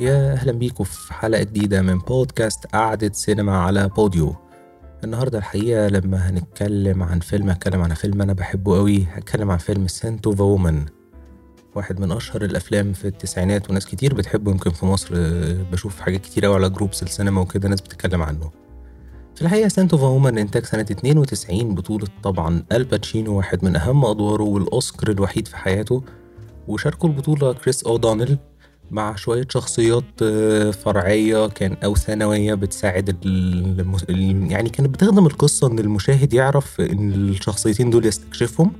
يا 0.00 0.32
أهلا 0.32 0.52
بيكم 0.52 0.84
في 0.84 1.14
حلقة 1.14 1.42
جديدة 1.42 1.82
من 1.82 1.98
بودكاست 1.98 2.66
قعدة 2.66 3.10
سينما 3.12 3.58
على 3.58 3.88
بوديو. 3.88 4.34
النهاردة 5.04 5.38
الحقيقة 5.38 5.88
لما 5.88 6.30
هنتكلم 6.30 7.02
عن 7.02 7.20
فيلم 7.20 7.50
هتكلم 7.50 7.82
عن 7.82 7.94
فيلم 7.94 8.22
أنا 8.22 8.32
بحبه 8.32 8.76
قوي 8.76 9.06
هتكلم 9.12 9.50
عن 9.50 9.58
فيلم 9.58 9.86
Scent 9.88 10.26
of 10.26 10.40
a 10.40 10.47
Woman 10.47 10.84
واحد 11.74 12.00
من 12.00 12.12
أشهر 12.12 12.44
الأفلام 12.44 12.92
في 12.92 13.08
التسعينات 13.08 13.70
وناس 13.70 13.86
كتير 13.86 14.14
بتحبه 14.14 14.50
يمكن 14.50 14.70
في 14.70 14.86
مصر 14.86 15.08
بشوف 15.72 16.00
حاجات 16.00 16.20
كتير 16.20 16.44
قوي 16.44 16.54
على 16.54 16.70
groups 16.70 17.02
السينما 17.02 17.40
وكده 17.40 17.68
ناس 17.68 17.80
بتتكلم 17.80 18.22
عنه. 18.22 18.50
في 19.34 19.42
الحقيقة 19.42 19.68
Scent 19.68 19.92
of 19.92 20.02
a 20.02 20.08
Woman 20.08 20.38
إنتاج 20.38 20.64
سنة 20.64 20.82
92 20.90 21.74
بطولة 21.74 22.06
طبعا 22.22 22.62
آل 22.72 22.86
باتشينو 22.86 23.36
واحد 23.36 23.64
من 23.64 23.76
أهم 23.76 24.04
أدواره 24.04 24.42
والأوسكار 24.42 25.10
الوحيد 25.10 25.48
في 25.48 25.56
حياته. 25.56 26.02
وشاركوا 26.68 27.08
البطولة 27.08 27.52
كريس 27.52 27.84
أودونيل 27.84 28.38
مع 28.90 29.14
شوية 29.16 29.46
شخصيات 29.50 30.04
آه، 30.22 30.70
فرعية 30.70 31.46
كان 31.48 31.76
أو 31.84 31.94
ثانوية 31.94 32.54
بتساعد 32.54 33.16
المس... 33.26 34.04
يعني 34.50 34.68
كانت 34.68 34.90
بتخدم 34.90 35.26
القصة 35.26 35.66
إن 35.66 35.78
المشاهد 35.78 36.34
يعرف 36.34 36.80
إن 36.80 37.12
الشخصيتين 37.12 37.90
دول 37.90 38.06
يستكشفهم. 38.06 38.72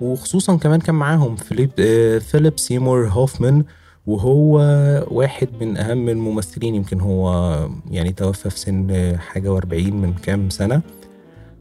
وخصوصا 0.00 0.56
كمان 0.56 0.80
كان 0.80 0.94
معاهم 0.94 1.36
فيليب 1.36 1.70
آه، 1.78 2.18
فيليب 2.18 2.58
سيمور 2.58 3.08
هوفمان 3.08 3.64
وهو 4.06 4.56
واحد 5.10 5.48
من 5.60 5.76
أهم 5.76 6.08
الممثلين. 6.08 6.74
يمكن 6.74 7.00
هو 7.00 7.68
يعني 7.90 8.12
توفى 8.12 8.50
في 8.50 8.58
سن 8.58 9.16
حاجة 9.18 9.52
وأربعين 9.52 9.96
من 9.96 10.14
كام 10.14 10.50
سنة. 10.50 10.82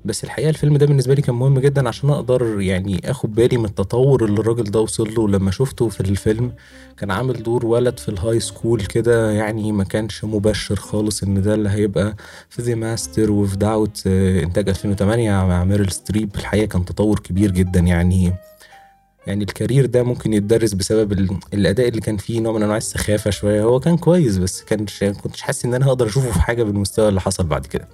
بس 0.08 0.24
الحقيقة 0.24 0.50
الفيلم 0.50 0.78
ده 0.78 0.86
بالنسبة 0.86 1.14
لي 1.14 1.22
كان 1.22 1.36
مهم 1.36 1.60
جدا 1.60 1.88
عشان 1.88 2.10
أقدر 2.10 2.62
يعني 2.62 3.12
أخد 3.12 3.36
بالي 3.36 3.58
من 3.58 3.66
التطور 3.66 4.26
اللي 4.26 4.40
الراجل 4.40 4.64
ده 4.64 4.80
وصل 4.80 5.14
له. 5.16 5.28
لما 5.30 5.52
شفته 5.52 5.90
في 5.90 6.02
الفيلم 6.02 6.52
كان 6.98 7.12
عامل 7.12 7.44
دور 7.44 7.66
ولد 7.66 8.00
في 8.00 8.10
ال 8.10 8.40
high 8.40 8.56
school 8.56 8.82
كده 8.82 9.32
يعني 9.32 9.72
ما 9.72 9.84
كانش 9.84 10.24
مبشر 10.24 10.76
خالص 10.76 11.24
إن 11.24 11.42
ده 11.42 11.54
اللي 11.54 11.70
هيبقى 11.70 12.16
في 12.50 12.62
The 12.62 12.76
Master 12.76 13.32
وفي 13.32 13.56
داوت 13.58 14.08
إنتاج 14.08 14.70
2008 14.70 15.32
مع 15.32 15.64
ميريل 15.64 15.92
ستريب. 15.92 16.36
الحقيقة 16.36 16.66
كان 16.66 16.86
تطور 16.86 17.20
كبير 17.20 17.52
جدا 17.52 17.80
يعني. 17.80 18.34
يعني 19.28 19.44
ال 19.44 19.50
career 19.50 19.86
ده 19.86 20.04
ممكن 20.04 20.34
يتدرس 20.34 20.74
بسبب 20.74 21.12
ال- 21.12 21.38
الأداء 21.54 21.88
اللي 21.88 22.02
كان 22.02 22.18
فيه 22.18 22.40
نوع 22.40 22.54
من 22.54 22.64
أنواع 22.64 22.78
السخافة 22.78 23.30
شوية. 23.32 23.64
هو 23.64 23.80
كان 23.80 23.98
كويس 23.98 24.38
بس 24.38 24.62
كانش 24.64 25.04
كنتش 25.04 25.42
حاسس 25.42 25.66
إن 25.66 25.74
أنا 25.74 25.86
هقدر 25.88 26.08
أشوفه 26.08 26.32
في 26.32 26.42
حاجة 26.42 26.64
بالمستوى 26.64 27.10
اللي 27.10 27.22
حصل 27.22 27.44
بعد 27.44 27.66
كده. 27.66 27.88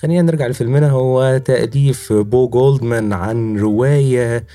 خلينا 0.00 0.22
نرجع 0.22 0.46
لفيلمنا 0.46 0.90
هو 0.90 1.38
تأليف 1.44 2.12
بو 2.12 2.48
جولدمان 2.48 3.12
عن 3.12 3.58
رواية 3.58 4.46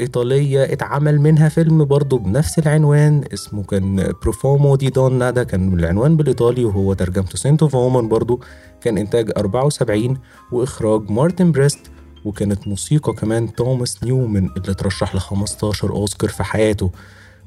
إيطالية 0.00 0.62
اتعمل 0.72 1.20
منها 1.20 1.48
فيلم 1.48 1.84
برضه 1.84 2.18
بنفس 2.18 2.58
العنوان 2.58 3.24
اسمه 3.34 3.62
كان 3.62 4.12
Profumo 4.22 4.76
di 4.76 4.90
donna 4.90 5.30
ده 5.30 5.44
كان 5.44 5.72
العنوان 5.78 6.16
بالإيطالي 6.16 6.64
وهو 6.64 6.92
ترجمته 6.92 7.36
Scent 7.38 7.68
of 7.68 7.78
a 7.78 7.83
Woman 7.83 8.08
برضه 8.08 8.40
كان 8.80 8.98
إنتاج 8.98 9.30
74 9.36 10.18
وإخراج 10.52 11.10
مارتن 11.10 11.52
بريست 11.52 11.80
وكانت 12.24 12.68
موسيقى 12.68 13.12
كمان 13.12 13.54
توماس 13.54 14.04
نيومان 14.04 14.50
اللي 14.56 14.74
ترشح 14.74 15.14
ل 15.14 15.18
15 15.20 15.90
أوسكار 15.90 16.30
في 16.30 16.44
حياته. 16.44 16.90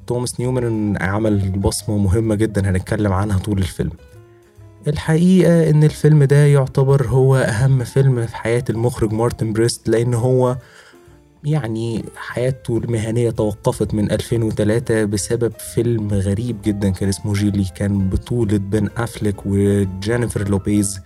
توماس 0.07 0.39
نيومان 0.39 0.97
عمل 1.01 1.49
بصمة 1.49 1.97
مهمة 1.97 2.35
جدا 2.35 2.69
هنتكلم 2.69 3.13
عنها 3.13 3.37
طول 3.39 3.57
الفيلم. 3.57 3.91
الحقيقة 4.87 5.69
إن 5.69 5.83
الفيلم 5.83 6.23
ده 6.23 6.45
يعتبر 6.45 7.07
هو 7.07 7.35
أهم 7.35 7.83
فيلم 7.83 8.25
في 8.25 8.35
حياة 8.35 8.63
المخرج 8.69 9.13
مارتن 9.13 9.53
بريست 9.53 9.89
لأن 9.89 10.13
هو 10.13 10.57
يعني 11.43 12.05
حياته 12.15 12.77
المهنية 12.77 13.29
توقفت 13.29 13.93
من 13.93 14.11
2003 14.11 15.05
بسبب 15.05 15.53
فيلم 15.75 16.07
غريب 16.13 16.57
جدا 16.63 16.89
كان 16.89 17.09
اسمه 17.09 17.33
Gigli 17.33 17.65
كان 17.75 18.09
بطولة 18.09 18.57
بن 18.57 18.89
أفلك 18.97 19.35
وجينيفر 19.45 20.49
لوبيز. 20.49 20.99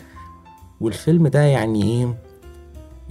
والفيلم 0.82 1.28
ده 1.28 1.42
يعني 1.42 1.84
إيه؟ 1.84 2.31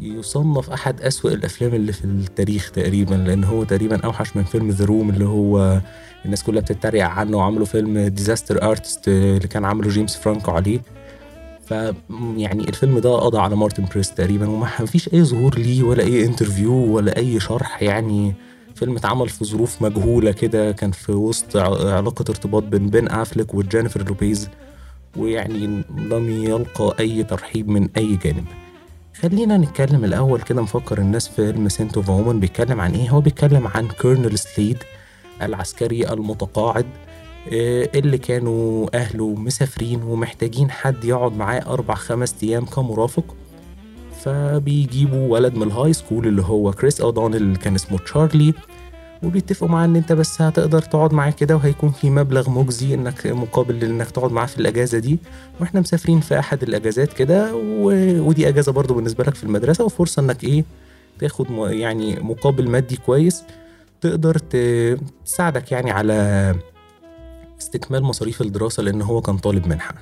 يصنف 0.01 0.71
أحد 0.71 1.01
أسوأ 1.01 1.31
الأفلام 1.31 1.75
اللي 1.75 1.93
في 1.93 2.05
التاريخ 2.05 2.71
تقريبا 2.71 3.15
لأن 3.15 3.45
هو 3.45 3.65
تقريبا 3.65 4.01
أوحش 4.05 4.37
من 4.37 4.45
فيلم 4.45 4.71
The 4.71 4.85
Room 4.85 5.11
اللي 5.11 5.25
هو 5.25 5.81
الناس 6.25 6.43
كلها 6.45 6.61
بتتريق 6.63 7.07
عنه 7.07 7.37
وعملوا 7.37 7.67
فيلم 7.67 7.99
Disaster 7.99 8.63
Artist 8.71 9.09
اللي 9.09 9.49
كان 9.49 9.65
عامله 9.65 9.89
جيمس 9.89 10.17
فرانكو 10.17 10.51
عليه. 10.51 10.81
ف 11.67 11.71
يعني 12.37 12.69
الفيلم 12.69 12.99
ده 12.99 13.17
قضى 13.17 13.39
على 13.39 13.57
مارتن 13.57 13.85
بريست 13.85 14.19
تقريبا 14.19 14.49
وما 14.49 14.67
فيش 14.67 15.13
أي 15.15 15.25
ظهور 15.25 15.59
ليه 15.59 15.83
ولا 15.83 16.03
أي 16.03 16.25
interview 16.25 16.73
ولا 16.75 17.17
أي 17.17 17.41
شرح. 17.41 17.83
يعني 17.83 18.35
فيلم 18.75 18.97
اتعمل 18.97 19.29
في 19.29 19.45
ظروف 19.45 19.83
مجهولة 19.83 20.33
كده 20.33 20.73
كان 20.73 20.91
في 20.91 21.13
وسط 21.13 21.57
علاقة 21.57 22.25
ارتباط 22.29 22.63
بين 22.63 22.91
بن 22.91 23.09
افلك 23.09 23.55
وجينيفر 23.55 24.03
لوبيز 24.09 24.49
ويعني 25.17 25.83
لم 25.99 26.31
يلقى 26.31 26.95
أي 27.01 27.23
ترحيب 27.25 27.69
من 27.69 27.89
أي 27.97 28.17
جانب. 28.25 28.45
خلينا 29.17 29.57
نتكلم 29.57 30.05
الأول 30.05 30.43
كده 30.43 30.63
نفكر 30.63 30.99
الناس 30.99 31.29
في 31.29 31.35
فيلم 31.35 31.69
Scent 31.69 31.97
of 31.97 32.09
a 32.11 32.16
Woman 32.16 32.41
بيتكلم 32.41 32.81
عن 32.81 32.95
إيه؟ 32.95 33.11
هو 33.11 33.21
بيتكلم 33.21 33.67
عن 33.67 33.89
كيرنل 33.89 34.39
سليد 34.39 34.79
العسكري 35.43 36.13
المتقاعد 36.13 36.87
آه، 37.53 37.89
اللي 37.95 38.19
كانوا 38.19 38.89
أهله 38.95 39.35
مسافرين 39.35 40.03
ومحتاجين 40.03 40.71
حد 40.71 41.05
يقعد 41.05 41.33
معاه 41.33 41.61
أربع 41.61 41.95
خمس 41.95 42.35
أيام 42.43 42.65
كمرافق. 42.65 43.37
فبيجيبوا 44.25 45.33
ولد 45.33 45.55
من 45.55 45.63
ال 45.63 45.93
high 45.93 46.06
school 46.06 46.27
اللي 46.27 46.43
هو 46.43 46.73
كريس 46.73 47.01
أودونيل 47.01 47.43
اللي 47.43 47.59
كان 47.59 47.75
اسمه 47.75 47.99
تشارلي 47.99 48.55
وبيتفقوا 49.23 49.69
معاه 49.69 49.85
إن 49.85 49.97
أنت 49.97 50.13
بس 50.13 50.43
هتقدر 50.43 50.83
تقعد 50.83 51.13
معاه 51.13 51.31
كده 51.31 51.57
وهيكون 51.57 51.91
في 51.91 52.11
مبلغ 52.11 52.51
مجزي 52.51 52.95
إنك 52.95 53.27
مقابل 53.27 53.85
إنك 53.85 54.11
تقعد 54.11 54.33
معاه 54.33 54.47
في 54.47 54.59
الأجازة 54.59 54.99
دي 54.99 55.19
وإحنا 55.61 55.81
مسافرين 55.81 56.21
في 56.21 56.39
أحد 56.39 56.63
الأجازات 56.63 57.13
كده 57.13 57.55
و... 57.55 57.85
ودي 58.29 58.49
أجازة 58.49 58.73
برضو 58.73 58.95
بالنسبة 58.95 59.25
لك 59.25 59.35
في 59.35 59.45
المدرسة 59.45 59.85
وفرصة 59.85 60.23
إنك 60.23 60.45
إيه 60.45 60.65
تاخد. 61.19 61.47
يعني 61.51 62.21
مقابل 62.21 62.69
مادي 62.71 62.97
كويس 62.97 63.43
تقدر 64.01 64.39
تساعدك 65.25 65.73
يعني 65.73 65.91
على 65.91 66.55
استكمال 67.61 68.03
مصاريف 68.03 68.43
الدراسة 68.43 68.83
لأن 68.83 69.03
هو 69.03 69.21
كان 69.21 69.37
طالب 69.39 69.67
منحة 69.67 69.95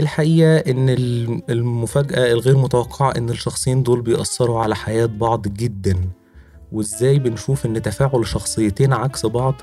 الحقيقة 0.00 0.56
إن 0.56 0.88
الم- 0.88 1.42
المفاجأة 1.50 2.32
الغير 2.32 2.56
متوقعة 2.56 3.10
إن 3.16 3.30
الشخصين 3.30 3.82
دول 3.82 4.00
بيأثروا 4.00 4.60
على 4.60 4.76
حياة 4.76 5.06
بعض 5.06 5.48
جدا 5.48 5.96
وإزاي 6.76 7.18
بنشوف 7.18 7.66
إن 7.66 7.82
تفاعل 7.82 8.26
شخصيتين 8.26 8.92
عكس 8.92 9.26
بعض 9.26 9.54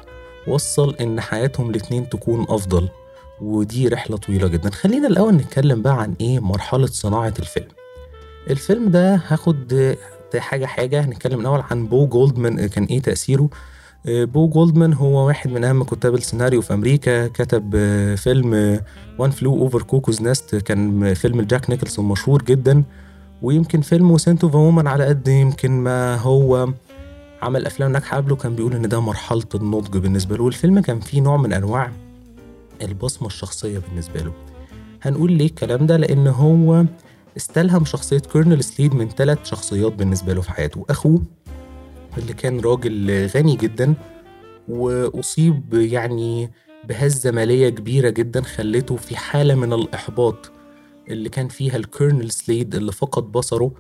وصل 0.47 0.95
إن 1.01 1.21
حياتهم 1.21 1.69
الاتنين 1.69 2.09
تكون 2.09 2.45
أفضل؟ 2.49 2.89
ودي 3.41 3.87
رحلة 3.87 4.17
طويلة 4.17 4.47
جدا. 4.47 4.69
خلينا 4.69 5.07
الأول 5.07 5.33
نتكلم 5.33 5.81
بقى 5.81 6.01
عن 6.01 6.13
إيه 6.21 6.39
مرحلة 6.39 6.85
صناعة 6.85 7.33
الفيلم. 7.39 7.67
الفيلم 8.49 8.89
ده 8.89 9.15
هاخد 9.27 9.95
حاجة 10.37 10.65
حاجة 10.65 11.01
هنتكلم 11.05 11.39
الأول 11.39 11.63
عن 11.71 11.87
بو 11.87 12.07
جولدمان 12.07 12.67
كان 12.67 12.83
إيه 12.83 13.01
تأثيره؟ 13.01 13.49
آه، 14.07 14.23
بو 14.23 14.47
جولدمان 14.47 14.93
هو 14.93 15.27
واحد 15.27 15.49
من 15.49 15.63
أهم 15.63 15.83
كتاب 15.83 16.15
السيناريو 16.15 16.61
في 16.61 16.73
أمريكا 16.73 17.27
كتب 17.27 17.73
آه، 17.75 18.15
فيلم 18.15 18.79
One 19.19 19.31
Flew 19.31 19.53
Over 19.53 19.81
Cuckoo's 19.81 20.21
Nest 20.21 20.55
كان 20.55 21.13
فيلم 21.13 21.41
جاك 21.41 21.69
نيكلسون 21.69 22.05
مشهور 22.05 22.41
جدا 22.43 22.83
ويمكن 23.41 23.81
فيلم 23.81 24.17
Scent 24.17 24.43
of 24.43 24.55
a 24.55 24.60
Woman 24.60 24.87
على 24.87 25.05
قد 25.05 25.27
يمكن 25.27 25.71
ما 25.71 26.15
هو 26.15 26.69
عمل 27.43 27.65
أفلام 27.65 27.91
ناجحة 27.91 28.17
قبله 28.17 28.35
كان 28.35 28.55
بيقول 28.55 28.73
إن 28.73 28.87
ده 28.89 28.99
مرحلة 28.99 29.43
النضج 29.55 29.97
بالنسبة 29.97 30.37
له 30.37 30.43
والفيلم 30.43 30.79
كان 30.79 30.99
فيه 30.99 31.21
نوع 31.21 31.37
من 31.37 31.53
أنواع 31.53 31.91
البصمة 32.81 33.27
الشخصية 33.27 33.79
بالنسبة 33.79 34.19
له. 34.21 34.33
هنقول 35.01 35.31
ليه 35.31 35.45
الكلام 35.45 35.85
ده؟ 35.85 35.97
لأن 35.97 36.27
هو 36.27 36.85
استلهم 37.37 37.85
شخصية 37.85 38.19
كورنل 38.19 38.63
سليد 38.63 38.95
من 38.95 39.09
ثلاث 39.09 39.37
شخصيات 39.45 39.93
بالنسبة 39.93 40.33
له 40.33 40.41
في 40.41 40.51
حياته. 40.51 40.85
أخوه 40.89 41.21
اللي 42.17 42.33
كان 42.33 42.59
راجل 42.59 43.25
غني 43.35 43.55
جدا 43.55 43.93
وأصيب 44.69 45.73
يعني 45.73 46.51
بهزة 46.89 47.31
مالية 47.31 47.69
كبيرة 47.69 48.09
جدا 48.09 48.41
خلته 48.41 48.95
في 48.95 49.15
حالة 49.17 49.55
من 49.55 49.73
الإحباط 49.73 50.51
اللي 51.09 51.29
كان 51.29 51.47
فيها 51.47 51.75
الكورنل 51.75 52.31
سليد 52.31 52.75
اللي 52.75 52.91
فقد 52.91 53.23
بصره 53.31 53.71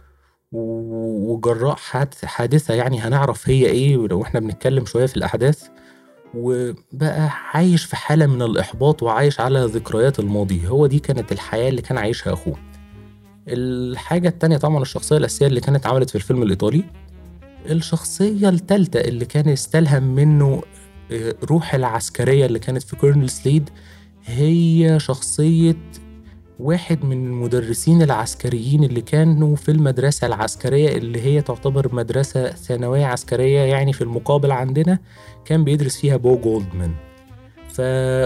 وجراء 0.53 1.75
حادث- 1.75 2.25
حادثة 2.25 2.73
يعني 2.73 2.99
هنعرف 2.99 3.49
هي 3.49 3.65
إيه 3.65 3.95
لو 4.07 4.21
إحنا 4.23 4.39
بنتكلم 4.39 4.85
شوية 4.85 5.05
في 5.05 5.17
الأحداث 5.17 5.63
وبقى 6.33 7.29
عايش 7.53 7.85
في 7.85 7.95
حالة 7.95 8.25
من 8.25 8.41
الإحباط 8.41 9.03
وعايش 9.03 9.39
على 9.39 9.59
ذكريات 9.65 10.19
الماضي. 10.19 10.67
هو 10.67 10.87
دي 10.87 10.99
كانت 10.99 11.31
الحياة 11.31 11.69
اللي 11.69 11.81
كان 11.81 11.97
عايشها 11.97 12.33
أخوه. 12.33 12.55
الحاجة 13.47 14.27
التانية 14.27 14.57
طبعا 14.57 14.81
الشخصية 14.81 15.17
الأساسية 15.17 15.47
اللي 15.47 15.61
كانت 15.61 15.87
عملت 15.87 16.09
في 16.09 16.15
الفيلم 16.15 16.43
الإيطالي. 16.43 16.83
الشخصية 17.69 18.49
التالتة 18.49 18.99
اللي 18.99 19.25
كان 19.25 19.49
استلهم 19.49 20.03
منه 20.15 20.61
آه، 21.11 21.35
روح 21.43 21.73
العسكرية 21.75 22.45
اللي 22.45 22.59
كانت 22.59 22.83
في 22.83 22.95
كورنل 22.95 23.29
سليد 23.29 23.69
هي 24.25 24.97
شخصية 24.99 25.75
واحد 26.59 27.05
من 27.05 27.27
المدرسين 27.27 28.01
العسكريين 28.01 28.83
اللي 28.83 29.01
كانوا 29.01 29.55
في 29.55 29.71
المدرسة 29.71 30.27
العسكرية 30.27 30.97
اللي 30.97 31.21
هي 31.21 31.41
تعتبر 31.41 31.95
مدرسة 31.95 32.51
ثانوية 32.51 33.05
عسكرية 33.05 33.59
يعني 33.59 33.93
في 33.93 34.01
المقابل 34.01 34.51
عندنا 34.51 34.99
كان 35.45 35.63
بيدرس 35.63 35.97
فيها 35.97 36.17
بو 36.17 36.37
جولدمان. 36.37 36.91
ف... 37.69 37.81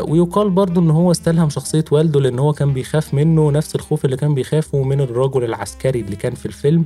ويقال 0.09 0.50
برضو 0.50 0.81
إن 0.81 0.89
هو 0.89 1.12
استلهم 1.12 1.50
شخصية 1.50 1.85
والده 1.91 2.19
لإن 2.19 2.39
هو 2.39 2.53
كان 2.53 2.74
بيخاف 2.74 3.13
منه 3.13 3.51
نفس 3.51 3.75
الخوف 3.75 4.06
اللي 4.06 4.18
كان 4.18 4.35
بيخافه 4.35 4.83
من 4.83 5.01
الرجل 5.01 5.44
العسكري 5.44 6.00
اللي 6.00 6.15
كان 6.15 6.35
في 6.35 6.45
الفيلم 6.45 6.85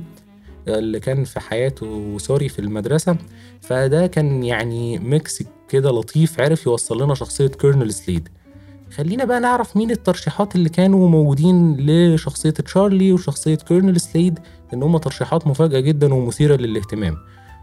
اللي 0.68 1.00
كان 1.00 1.24
في 1.24 1.40
حياته 1.40 2.18
sorry 2.18 2.48
في 2.48 2.58
المدرسة. 2.58 3.16
فده 3.60 4.06
كان 4.06 4.44
يعني 4.44 4.98
mix 4.98 5.42
كده 5.68 5.90
لطيف 5.90 6.40
عرف 6.40 6.66
يوصل 6.66 7.02
لنا 7.02 7.14
شخصية 7.14 7.46
كيرنل 7.46 7.92
سليد. 7.92 8.28
خلينا 8.96 9.24
بقى 9.24 9.40
نعرف 9.40 9.76
مين 9.76 9.90
الترشيحات 9.90 10.54
اللي 10.54 10.68
كانوا 10.68 11.08
موجودين 11.08 11.76
لشخصية 11.76 12.50
تشارلي 12.50 13.12
وشخصية 13.12 13.54
كيرنل 13.54 14.00
سليد 14.00 14.38
إن 14.74 14.82
هما 14.82 14.98
ترشيحات 14.98 15.46
مفاجئة 15.46 15.80
جدا 15.80 16.14
ومثيرة 16.14 16.56
للاهتمام. 16.56 17.16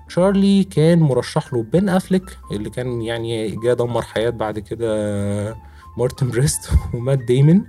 تشارلي 0.07 0.63
كان 0.63 0.99
مرشح 0.99 1.53
له 1.53 1.63
بن 1.63 1.89
أفليك 1.89 2.37
اللي 2.51 2.69
كان 2.69 3.01
يعني 3.01 3.49
جه 3.49 3.73
دمر 3.73 4.01
حياة 4.01 4.29
بعد 4.29 4.59
كده 4.59 5.55
مارتن 5.97 6.29
بريست 6.29 6.69
ومات 6.93 7.19
ديمون 7.19 7.65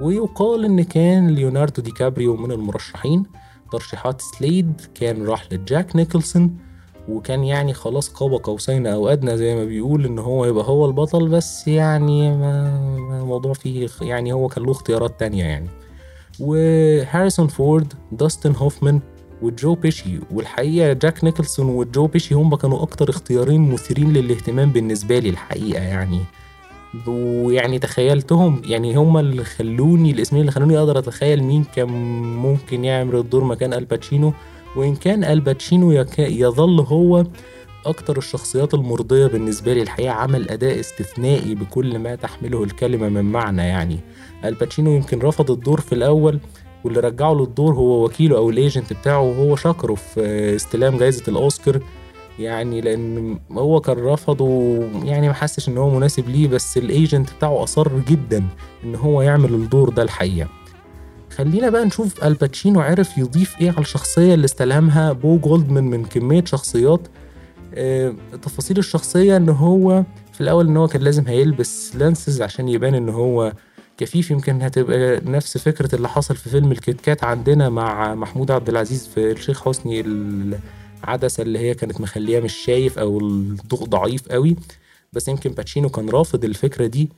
ويقال 0.00 0.64
إن 0.64 0.82
كان 0.82 1.30
ليوناردو 1.30 1.82
دي 1.82 1.90
كابريو 1.90 2.36
من 2.36 2.52
المرشحين. 2.52 3.22
ترشيحات 3.72 4.20
سليد 4.20 4.80
كان 4.94 5.26
راح 5.26 5.52
لجاك 5.52 5.96
نيكلسون. 5.96 6.56
وكان 7.08 7.44
يعني 7.44 7.74
خلاص 7.74 8.08
قاب 8.08 8.32
قوسين 8.32 8.86
أو 8.86 9.08
أدنى 9.08 9.36
زي 9.36 9.54
ما 9.54 9.64
بيقول 9.64 10.04
إن 10.04 10.18
هو 10.18 10.44
يبقى 10.44 10.64
هو 10.64 10.86
البطل 10.86 11.28
بس 11.28 11.68
يعني 11.68 12.32
الموضوع 12.32 13.52
فيه 13.52 13.88
يعني 14.00 14.32
هو 14.32 14.48
كان 14.48 14.64
له 14.64 14.70
اختيارات 14.70 15.20
تانية 15.20 15.44
يعني. 15.44 15.68
وهاريسون 16.40 17.46
فورد 17.46 17.92
داستن 18.12 18.54
هوفمان 18.56 19.00
وجو 19.42 19.74
بيشي 19.74 20.20
والحقيقة 20.30 20.92
جاك 20.92 21.24
نيكلسون 21.24 21.68
وجو 21.68 22.06
بيشي 22.06 22.34
هم 22.34 22.54
كانوا 22.54 22.82
أكتر 22.82 23.10
اختيارين 23.10 23.70
مثيرين 23.72 24.12
للاهتمام 24.12 24.70
بالنسبة 24.70 25.18
لي 25.18 25.28
الحقيقة 25.28 25.82
يعني. 25.82 26.20
ويعني 27.06 27.78
تخيلتهم 27.78 28.62
يعني 28.64 28.96
هم 28.96 29.18
اللي 29.18 29.44
خلوني 29.44 30.10
الاسمين 30.10 30.40
اللي 30.40 30.52
خلوني 30.52 30.78
أقدر 30.78 30.98
أتخيل 30.98 31.42
مين 31.42 31.64
كان 31.64 31.88
ممكن 32.36 32.84
يعمل 32.84 33.16
الدور 33.16 33.44
مكان 33.44 33.74
ألباتشينو. 33.74 34.32
وإن 34.76 34.96
كان 34.96 35.24
الباتشينو 35.24 36.04
يظل 36.18 36.80
هو 36.80 37.24
أكتر 37.86 38.18
الشخصيات 38.18 38.74
المرضية 38.74 39.26
بالنسبة 39.26 39.74
لي. 39.74 39.82
الحقيقة 39.82 40.12
عمل 40.12 40.48
أداء 40.50 40.80
استثنائي 40.80 41.54
بكل 41.54 41.98
ما 41.98 42.14
تحمله 42.14 42.64
الكلمة 42.64 43.08
من 43.08 43.24
معنى 43.24 43.62
يعني. 43.62 43.98
الباتشينو 44.44 44.90
يمكن 44.90 45.18
رفض 45.18 45.50
الدور 45.50 45.80
في 45.80 45.92
الأول 45.92 46.40
واللي 46.84 47.00
رجعه 47.00 47.32
للدور 47.34 47.74
هو 47.74 48.04
وكيله 48.04 48.36
أو 48.36 48.50
ال 48.50 48.57
agent 48.57 48.92
بتاعه 48.92 49.20
وهو 49.20 49.56
شكره 49.56 49.94
في 49.94 50.20
استلام 50.56 50.98
جائزة 50.98 51.22
الأوسكار. 51.28 51.80
يعني 52.38 52.80
لأن 52.80 53.38
هو 53.52 53.80
كان 53.80 53.96
رفضه 53.98 54.78
يعني 55.04 55.28
ما 55.28 55.34
حسش 55.34 55.68
إن 55.68 55.78
هو 55.78 55.90
مناسب 55.90 56.28
ليه 56.28 56.48
بس 56.48 56.78
ال 56.78 56.87
agent 56.87 57.32
بتاعه 57.32 57.62
أصر 57.62 57.88
جدا 58.08 58.44
إن 58.84 58.94
هو 58.94 59.22
يعمل 59.22 59.54
الدور 59.54 59.88
ده 59.88 60.02
الحقيقة. 60.02 60.48
خلينا 61.36 61.70
بقى 61.70 61.84
نشوف 61.84 62.24
الباتشينو 62.24 62.80
عرف 62.80 63.18
يضيف 63.18 63.60
إيه 63.60 63.70
على 63.70 63.80
الشخصية 63.80 64.34
اللي 64.34 64.44
استلهمها 64.44 65.12
بو 65.12 65.38
جولدمان 65.38 65.84
من 65.84 66.04
كمية 66.04 66.44
شخصيات. 66.44 67.00
آه، 67.74 68.14
تفاصيل 68.42 68.78
الشخصية 68.78 69.36
إن 69.36 69.48
هو 69.48 70.04
في 70.32 70.40
الأول 70.40 70.66
إن 70.68 70.76
هو 70.76 70.88
كان 70.88 71.02
لازم 71.02 71.26
هيلبس 71.26 71.96
lenses 71.96 72.42
عشان 72.42 72.68
يبان 72.68 72.94
إن 72.94 73.08
هو 73.08 73.52
كفيف. 73.98 74.30
يمكن 74.30 74.62
هتبقى 74.62 75.20
نفس 75.24 75.58
فكرة 75.58 75.94
اللي 75.94 76.08
حصل 76.08 76.36
في 76.36 76.50
فيلم 76.50 76.72
الكيت 76.72 77.00
كات 77.00 77.24
عندنا 77.24 77.68
مع 77.68 78.14
محمود 78.14 78.50
عبد 78.50 78.68
العزيز 78.68 79.06
في 79.06 79.30
الشيخ 79.30 79.64
حسني 79.68 80.00
العدسة 81.04 81.42
اللي 81.42 81.58
هي 81.58 81.74
كانت 81.74 82.00
مخليه 82.00 82.40
مش 82.40 82.54
شايف 82.54 82.98
أو 82.98 83.18
الضوء 83.20 83.84
ضعيف 83.84 84.28
قوي. 84.28 84.56
بس 85.12 85.28
يمكن 85.28 85.50
باتشينو 85.50 85.88
كان 85.88 86.08
رافض 86.08 86.44
الفكرة 86.44 86.86
دي. 86.86 87.10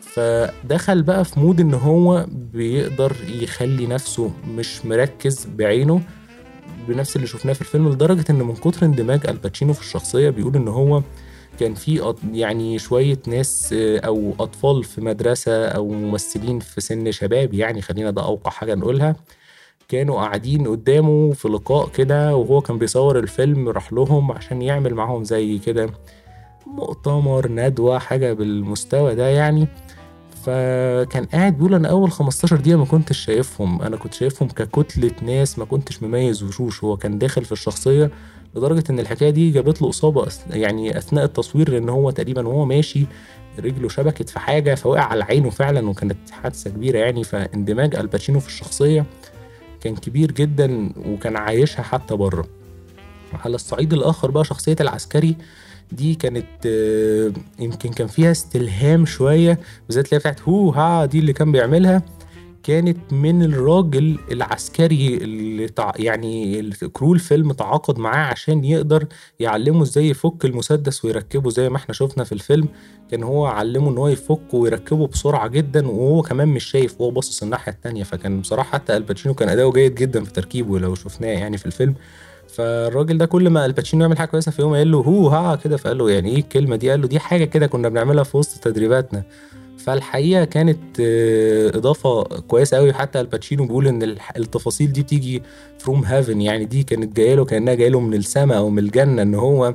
فدخل 0.00 1.02
بقى 1.02 1.24
في 1.24 1.40
mood 1.40 1.60
إن 1.60 1.74
هو 1.74 2.26
بيقدر 2.28 3.16
يخلي 3.28 3.86
نفسه 3.86 4.30
مش 4.48 4.86
مركز 4.86 5.46
بعينه 5.46 6.00
بنفس 6.88 7.16
اللي 7.16 7.26
شفناه 7.26 7.52
في 7.52 7.60
الفيلم 7.60 7.88
لدرجة 7.88 8.24
إن 8.30 8.38
من 8.42 8.54
كتر 8.54 8.86
اندماج 8.86 9.26
الباتشينو 9.28 9.72
في 9.72 9.80
الشخصية 9.80 10.30
بيقول 10.30 10.56
إن 10.56 10.68
هو 10.68 11.02
كان 11.60 11.74
في 11.74 12.14
يعني 12.32 12.78
شوية 12.78 13.18
ناس 13.26 13.74
أو 13.78 14.32
أطفال 14.40 14.84
في 14.84 15.00
مدرسة 15.00 15.66
أو 15.68 15.88
ممثلين 15.88 16.58
في 16.60 16.80
سن 16.80 17.10
شباب 17.12 17.54
يعني 17.54 17.82
خلينا 17.82 18.10
ده 18.10 18.22
أوقع 18.24 18.50
حاجة 18.50 18.74
نقولها 18.74 19.16
كانوا 19.88 20.14
قاعدين 20.16 20.68
قدامه 20.68 21.32
في 21.32 21.48
لقاء 21.48 21.88
كده 21.88 22.36
وهو 22.36 22.60
كان 22.60 22.78
بيصور 22.78 23.18
الفيلم 23.18 23.68
راح 23.68 23.92
لهم 23.92 24.32
عشان 24.32 24.62
يعمل 24.62 24.94
معاهم 24.94 25.24
زي 25.24 25.58
كده. 25.58 25.90
مؤتمر 26.66 27.48
ندوة 27.48 27.98
حاجة 27.98 28.32
بالمستوى 28.32 29.14
ده 29.14 29.28
يعني. 29.28 29.68
فكان 30.44 31.24
قاعد 31.24 31.56
بيقول 31.56 31.74
أنا 31.74 31.88
أول 31.88 32.10
15 32.10 32.56
دقيقة 32.56 32.78
ما 32.78 32.84
كنتش 32.84 33.18
شايفهم. 33.18 33.82
أنا 33.82 33.96
كنت 33.96 34.14
شايفهم 34.14 34.48
ككتلة 34.48 35.10
ناس 35.22 35.58
ما 35.58 35.64
كنتش 35.64 36.02
مميز 36.02 36.42
وشوش. 36.42 36.84
هو 36.84 36.96
كان 36.96 37.18
داخل 37.18 37.44
في 37.44 37.52
الشخصية 37.52 38.10
لدرجة 38.54 38.84
إن 38.90 38.98
الحكاية 39.00 39.30
دي 39.30 39.50
جابت 39.50 39.82
له 39.82 39.88
إصابة 39.88 40.26
يعني 40.50 40.98
أثناء 40.98 41.24
التصوير 41.24 41.70
لأن 41.70 41.88
هو 41.88 42.10
تقريبا 42.10 42.48
وهو 42.48 42.64
ماشي 42.64 43.06
رجله 43.58 43.88
شبكت 43.88 44.28
في 44.28 44.38
حاجة 44.40 44.74
فوقع 44.74 45.02
على 45.02 45.24
عينه 45.24 45.50
فعلا 45.50 45.88
وكانت 45.88 46.30
حادثة 46.30 46.70
كبيرة 46.70 46.98
يعني. 46.98 47.24
فاندماج 47.24 47.96
الباتشينو 47.96 48.40
في 48.40 48.46
الشخصية 48.48 49.04
كان 49.80 49.96
كبير 49.96 50.32
جدا 50.32 50.90
وكان 51.06 51.36
عايشها 51.36 51.82
حتى 51.82 52.16
بره. 52.16 52.46
على 53.44 53.54
الصعيد 53.54 53.92
الآخر 53.92 54.30
بقى 54.30 54.44
شخصية 54.44 54.76
العسكري 54.80 55.36
دي 55.94 56.14
كانت 56.14 56.46
آه، 56.66 57.32
يمكن 57.58 57.90
كان 57.90 58.06
فيها 58.06 58.30
استلهام 58.30 59.06
شوية 59.06 59.58
بالذات 59.86 60.08
اللي 60.08 60.18
بتاعت 60.18 60.42
hoo-ah 60.42 61.04
دي 61.04 61.18
اللي 61.18 61.32
كان 61.32 61.52
بيعملها. 61.52 62.02
كانت 62.62 63.12
من 63.12 63.42
الراجل 63.42 64.18
العسكري 64.32 65.16
اللي 65.16 65.68
تع... 65.68 65.92
يعني 65.96 66.62
crew 66.92 67.14
الفيلم 67.14 67.52
تعاقد 67.52 67.98
معاه 67.98 68.26
عشان 68.32 68.64
يقدر 68.64 69.06
يعلمه 69.40 69.82
إزاي 69.82 70.08
يفك 70.08 70.44
المسدس 70.44 71.04
ويركبه 71.04 71.50
زي 71.50 71.68
ما 71.68 71.76
إحنا 71.76 71.94
شفنا 71.94 72.24
في 72.24 72.32
الفيلم. 72.32 72.68
كان 73.10 73.22
هو 73.22 73.46
علمه 73.46 73.90
ان 73.90 73.98
هو 73.98 74.08
يفكه 74.08 74.56
ويركبه 74.56 75.06
بسرعة 75.06 75.48
جدا 75.48 75.88
وهو 75.88 76.22
كمان 76.22 76.48
مش 76.48 76.64
شايف 76.64 77.00
وهو 77.00 77.10
باصص 77.10 77.42
الناحية 77.42 77.72
التانية. 77.72 78.04
فكان 78.04 78.40
بصراحة 78.40 78.70
حتى 78.70 78.96
الباتشينو 78.96 79.34
كان 79.34 79.48
أداؤه 79.48 79.72
جيد 79.72 79.94
جدا 79.94 80.24
في 80.24 80.32
تركيبه 80.32 80.78
لو 80.78 80.94
شفناه 80.94 81.28
يعني 81.28 81.58
في 81.58 81.66
الفيلم. 81.66 81.94
فالراجل 82.54 83.18
ده 83.18 83.26
كل 83.26 83.50
ما 83.50 83.66
الباتشينو 83.66 84.02
يعمل 84.02 84.18
حاجة 84.18 84.28
كويسة 84.28 84.52
في 84.52 84.62
يوم 84.62 84.74
قال 84.74 84.90
له 84.90 84.98
hoo-ah 84.98 85.56
كده 85.56 85.76
فقال 85.76 85.98
له 85.98 86.10
يعني 86.10 86.30
إيه 86.30 86.38
الكلمة 86.38 86.76
دي؟ 86.76 86.90
قال 86.90 87.00
له 87.00 87.08
دي 87.08 87.18
حاجة 87.20 87.44
كده 87.44 87.66
كنا 87.66 87.88
بنعملها 87.88 88.24
في 88.24 88.36
وسط 88.36 88.64
تدريباتنا. 88.64 89.22
فالحقيقة 89.78 90.44
كانت 90.44 91.00
آه، 91.00 91.68
إضافة 91.68 92.22
كويسة 92.22 92.76
قوي 92.76 92.92
حتى 92.92 93.20
الباتشينو 93.20 93.66
بيقول 93.66 93.88
إن 93.88 94.02
التفاصيل 94.36 94.92
دي 94.92 95.02
بتيجي 95.02 95.42
from 95.78 96.04
heaven 96.04 96.40
يعني 96.40 96.64
دي 96.64 96.82
كانت 96.82 97.16
جاية 97.16 97.34
له 97.34 97.44
كأنها 97.44 97.74
جاية 97.74 97.88
له 97.88 98.00
من 98.00 98.14
السماء 98.14 98.58
أو 98.58 98.70
من 98.70 98.78
الجنة 98.78 99.22
إن 99.22 99.34
هو 99.34 99.74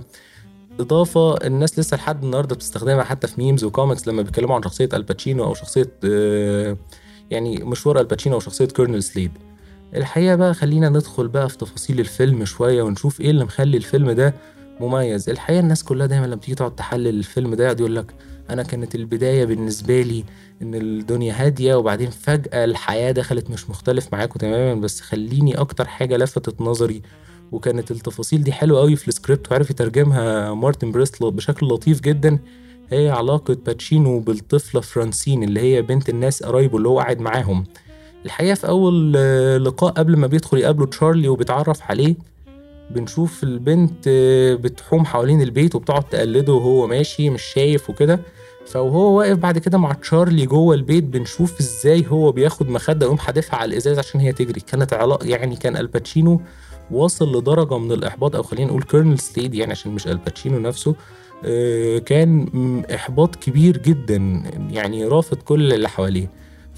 إضافة 0.79 1.37
الناس 1.37 1.79
لسه 1.79 1.97
لحد 1.97 2.23
النهارده 2.23 2.55
بتستخدمها 2.55 3.03
حتى 3.03 3.27
في 3.27 3.41
memes 3.41 3.63
و 3.63 3.69
comics 3.69 4.07
لما 4.07 4.21
بيتكلموا 4.21 4.55
عن 4.55 4.63
شخصية 4.63 4.89
الباتشينو 4.93 5.43
أو 5.43 5.53
شخصية 5.53 5.91
آه، 6.05 6.77
يعني 7.31 7.57
مشوار 7.63 7.99
الباتشينو 7.99 8.35
أو 8.35 8.39
شخصية 8.39 8.65
كورنل 8.65 9.03
سليد 9.03 9.31
الحقيقة 9.95 10.35
بقى 10.35 10.53
خلينا 10.53 10.89
ندخل 10.89 11.27
بقى 11.27 11.49
في 11.49 11.57
تفاصيل 11.57 11.99
الفيلم 11.99 12.45
شوية 12.45 12.83
ونشوف 12.83 13.21
إيه 13.21 13.29
اللي 13.29 13.45
مخلي 13.45 13.77
الفيلم 13.77 14.11
ده 14.11 14.33
مميز. 14.79 15.29
الحقيقة 15.29 15.59
الناس 15.59 15.83
كلها 15.83 16.07
دايما 16.07 16.25
لما 16.25 16.35
تيجي 16.35 16.55
تقعد 16.55 16.75
تحلل 16.75 17.07
الفيلم 17.07 17.55
ده 17.55 17.63
يقعد 17.63 17.79
يقول 17.79 18.05
أنا 18.49 18.63
كانت 18.63 18.95
البداية 18.95 19.45
بالنسبة 19.45 20.01
لي 20.01 20.23
إن 20.61 20.75
الدنيا 20.75 21.33
هادية 21.45 21.75
وبعدين 21.75 22.09
فجأة 22.09 22.65
الحياة 22.65 23.11
دخلت 23.11 23.49
مش 23.49 23.69
مختلف 23.69 24.07
معاكم 24.13 24.39
تماما 24.39 24.81
بس 24.81 25.01
خليني 25.01 25.57
أكتر 25.59 25.87
حاجة 25.87 26.17
لفتت 26.17 26.61
نظري 26.61 27.01
وكانت 27.51 27.91
التفاصيل 27.91 28.43
دي 28.43 28.51
حلوة 28.51 28.79
قوي 28.79 28.95
في 28.95 29.07
السكريبت 29.07 29.51
وعرف 29.51 29.69
يترجمها 29.69 30.53
مارتن 30.53 30.91
بريست 30.91 31.31
بشكل 31.31 31.67
لطيف 31.67 32.01
جدا. 32.01 32.39
هي 32.89 33.09
علاقة 33.09 33.57
باتشينو 33.65 34.19
بالطفلة 34.19 34.81
فرانسين 34.81 35.43
اللي 35.43 35.59
هي 35.59 35.81
بنت 35.81 36.09
الناس 36.09 36.43
قرايبه 36.43 36.77
اللي 36.77 36.87
هو 36.87 36.99
قاعد 36.99 37.19
معاهم. 37.19 37.63
الحقيقة 38.25 38.53
في 38.55 38.67
أول 38.67 39.13
آه، 39.17 39.57
لقاء 39.57 39.91
قبل 39.91 40.17
ما 40.17 40.27
بيدخل 40.27 40.57
يقابله 40.57 40.85
تشارلي 40.85 41.27
وبيتعرف 41.27 41.81
عليه 41.91 42.15
بنشوف 42.91 43.43
البنت 43.43 44.07
آه، 44.07 44.55
بتحوم 44.55 45.05
حوالين 45.05 45.41
البيت 45.41 45.75
وبتقعد 45.75 46.03
تقلده 46.03 46.53
وهو 46.53 46.87
ماشي 46.87 47.29
مش 47.29 47.41
شايف 47.43 47.89
وكده. 47.89 48.19
فوهو 48.65 49.17
واقف 49.17 49.37
بعد 49.37 49.57
كده 49.57 49.77
مع 49.77 49.93
تشارلي 49.93 50.45
جوه 50.45 50.75
البيت 50.75 51.03
بنشوف 51.03 51.59
إزاي 51.59 52.05
هو 52.07 52.31
بياخد 52.31 52.69
مخدة 52.69 53.05
ويقوم 53.05 53.17
حادفها 53.17 53.55
على 53.59 53.71
الإزاز 53.71 53.99
عشان 53.99 54.19
هي 54.21 54.31
تجري. 54.31 54.59
كانت 54.59 54.93
علاقة 54.93 55.27
يعني 55.27 55.55
كان 55.55 55.77
الباتشينو 55.77 56.41
واصل 56.91 57.37
لدرجة 57.37 57.77
من 57.77 57.91
الإحباط 57.91 58.35
أو 58.35 58.43
خلينا 58.43 58.67
نقول 58.67 58.83
كيرنل 58.83 59.19
ستيد 59.19 59.53
يعني 59.55 59.71
عشان 59.71 59.91
مش 59.91 60.07
الباتشينو 60.07 60.59
نفسه 60.59 60.95
آه، 61.45 61.97
كان 61.97 62.49
إحباط 62.95 63.35
كبير 63.35 63.77
جدا 63.77 64.43
يعني 64.71 65.05
رافض 65.05 65.37
كل 65.37 65.73
اللي 65.73 65.89
حواليه. 65.89 66.29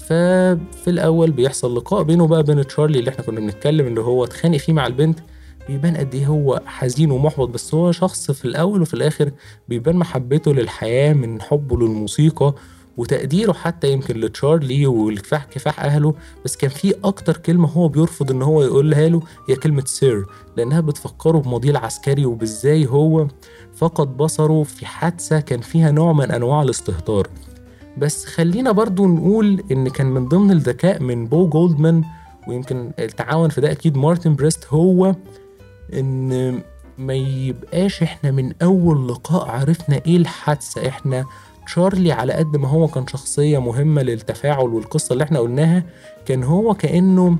ففي 0.06 0.88
الأول 0.88 1.30
بيحصل 1.30 1.76
لقاء 1.76 2.02
بينه 2.02 2.26
بقى 2.26 2.42
بين 2.42 2.66
تشارلي 2.66 2.98
اللي 2.98 3.10
إحنا 3.10 3.24
كنا 3.24 3.40
بنتكلم 3.40 3.86
اللي 3.86 4.00
هو 4.00 4.24
اتخانق 4.24 4.56
فيه 4.56 4.72
مع 4.72 4.86
البنت 4.86 5.18
بيبان 5.68 5.96
قد 5.96 6.14
إيه 6.14 6.26
هو 6.26 6.60
حزين 6.66 7.10
ومحبط 7.10 7.48
بس 7.48 7.74
هو 7.74 7.92
شخص 7.92 8.30
في 8.30 8.44
الأول 8.44 8.82
وفي 8.82 8.94
الآخر 8.94 9.30
بيبان 9.68 9.96
محبته 9.96 10.52
للحياة 10.54 11.12
من 11.12 11.42
حبه 11.42 11.78
للموسيقى 11.78 12.54
وتقديره 12.96 13.52
حتى 13.52 13.92
يمكن 13.92 14.20
لتشارلي 14.20 14.86
والكفاح 14.86 15.44
كفاح 15.44 15.80
أهله 15.84 16.14
بس 16.44 16.56
كان 16.56 16.70
في 16.70 16.94
أكتر 17.04 17.36
كلمة 17.36 17.68
هو 17.68 17.88
بيرفض 17.88 18.30
إن 18.30 18.42
هو 18.42 18.62
يقولها 18.62 19.08
له 19.08 19.22
هي 19.48 19.56
كلمة 19.56 19.82
سير 19.86 20.26
لأنها 20.56 20.80
بتفكره 20.80 21.38
بماضيه 21.38 21.70
العسكري 21.70 22.26
وبإزاي 22.26 22.86
هو 22.86 23.26
فقد 23.74 24.16
بصره 24.16 24.62
في 24.62 24.86
حادثة 24.86 25.40
كان 25.40 25.60
فيها 25.60 25.90
نوع 25.90 26.12
من 26.12 26.30
أنواع 26.30 26.62
الاستهتار. 26.62 27.28
بس 27.98 28.24
خلينا 28.24 28.72
برضو 28.72 29.06
نقول 29.06 29.62
إن 29.72 29.88
كان 29.88 30.06
من 30.06 30.28
ضمن 30.28 30.50
الذكاء 30.50 31.02
من 31.02 31.26
بو 31.26 31.48
جولدمان 31.48 32.04
ويمكن 32.48 32.90
التعاون 32.98 33.48
في 33.48 33.60
ده 33.60 33.72
أكيد 33.72 33.96
مارتن 33.96 34.34
بريست 34.34 34.66
هو 34.70 35.14
إن 35.94 36.60
ما 36.98 37.14
يبقاش 37.14 38.02
إحنا 38.02 38.30
من 38.30 38.52
أول 38.62 39.08
لقاء 39.08 39.48
عرفنا 39.48 40.00
إيه 40.06 40.16
الحادثة. 40.16 40.88
إحنا 40.88 41.24
تشارلي 41.66 42.12
على 42.12 42.32
قد 42.32 42.56
ما 42.56 42.68
هو 42.68 42.88
كان 42.88 43.06
شخصية 43.06 43.58
مهمة 43.58 44.02
للتفاعل 44.02 44.64
والقصة 44.68 45.12
اللي 45.12 45.24
إحنا 45.24 45.38
قلناها 45.38 45.84
كان 46.26 46.42
هو 46.44 46.74
كأنه 46.74 47.36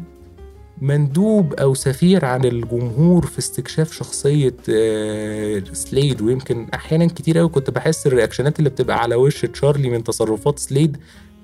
مندوب 0.82 1.54
أو 1.54 1.74
سفير 1.74 2.24
عن 2.24 2.44
الجمهور 2.44 3.26
في 3.26 3.38
استكشاف 3.38 3.92
شخصية 3.92 4.54
آه، 4.70 5.62
سليد. 5.72 6.20
ويمكن 6.22 6.66
أحيانا 6.74 7.06
كتير 7.06 7.38
قوي 7.38 7.48
كنت 7.48 7.70
بحس 7.70 8.06
الرياكشنات 8.06 8.58
اللي 8.58 8.70
بتبقى 8.70 8.98
على 9.02 9.14
وش 9.14 9.40
تشارلي 9.46 9.90
من 9.90 10.04
تصرفات 10.04 10.58
سليد 10.58 10.96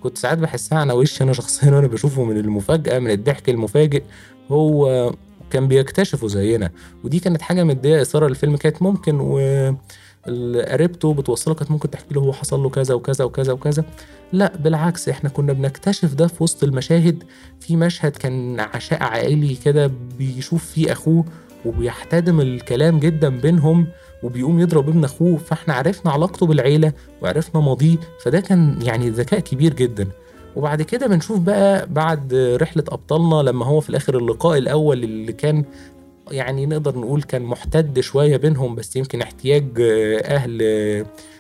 كنت 0.02 0.18
ساعات 0.18 0.38
بحسها 0.38 0.78
على 0.78 0.92
وشي 0.92 1.24
أنا 1.24 1.32
شخصيا 1.32 1.70
وأنا 1.70 1.86
بشوفه 1.86 2.24
من 2.24 2.36
المفاجأة 2.36 2.98
من 2.98 3.10
الضحك 3.10 3.48
المفاجئ. 3.48 4.02
هو 4.50 5.12
كان 5.50 5.68
بيكتشفوا 5.68 6.28
زينا. 6.28 6.70
ودي 7.04 7.18
كانت 7.20 7.42
حاجة 7.42 7.64
مديه 7.64 8.02
إثارة 8.02 8.28
للفيلم 8.28 8.56
كانت 8.56 8.82
ممكن 8.82 9.20
و 9.20 9.38
قريبته 10.68 11.14
بتوصله 11.14 11.54
كانت 11.54 11.70
ممكن 11.70 11.90
تحكي 11.90 12.14
له 12.14 12.20
هو 12.20 12.32
حصل 12.32 12.62
له 12.62 12.68
كذا 12.70 12.94
وكذا 12.94 13.24
وكذا 13.24 13.52
وكذا. 13.52 13.84
لا 14.32 14.52
بالعكس 14.56 15.08
إحنا 15.08 15.30
كنا 15.30 15.52
بنكتشف 15.52 16.14
ده 16.14 16.26
في 16.26 16.42
وسط 16.42 16.64
المشاهد. 16.64 17.24
في 17.60 17.76
مشهد 17.76 18.12
كان 18.12 18.60
عشاء 18.60 19.02
عائلي 19.02 19.54
كده 19.54 19.90
بيشوف 20.18 20.64
فيه 20.64 20.92
أخوه 20.92 21.24
وبيحتدم 21.66 22.40
الكلام 22.40 22.98
جدا 22.98 23.28
بينهم 23.28 23.86
وبيقوم 24.22 24.60
يضرب 24.60 24.88
ابن 24.88 25.04
أخوه 25.04 25.36
فاحنا 25.36 25.74
عرفنا 25.74 26.12
علاقته 26.12 26.46
بالعيلة 26.46 26.92
وعرفنا 27.22 27.60
ماضيه. 27.60 27.96
فده 28.24 28.40
كان 28.40 28.78
يعني 28.82 29.10
ذكاء 29.10 29.40
كبير 29.40 29.74
جدا. 29.74 30.08
وبعد 30.56 30.82
كده 30.82 31.06
بنشوف 31.06 31.38
بقى 31.38 31.86
بعد 31.90 32.34
رحلة 32.34 32.84
أبطالنا 32.88 33.50
لما 33.50 33.66
هو 33.66 33.80
في 33.80 33.90
الآخر 33.90 34.18
اللقاء 34.18 34.58
الأول 34.58 35.04
اللي 35.04 35.32
كان 35.32 35.64
يعني 36.30 36.66
نقدر 36.66 36.98
نقول 36.98 37.22
كان 37.22 37.42
محتد 37.42 38.00
شوية 38.00 38.36
بينهم 38.36 38.74
بس 38.74 38.96
يمكن 38.96 39.22
احتياج 39.22 39.64
أهل 40.24 40.62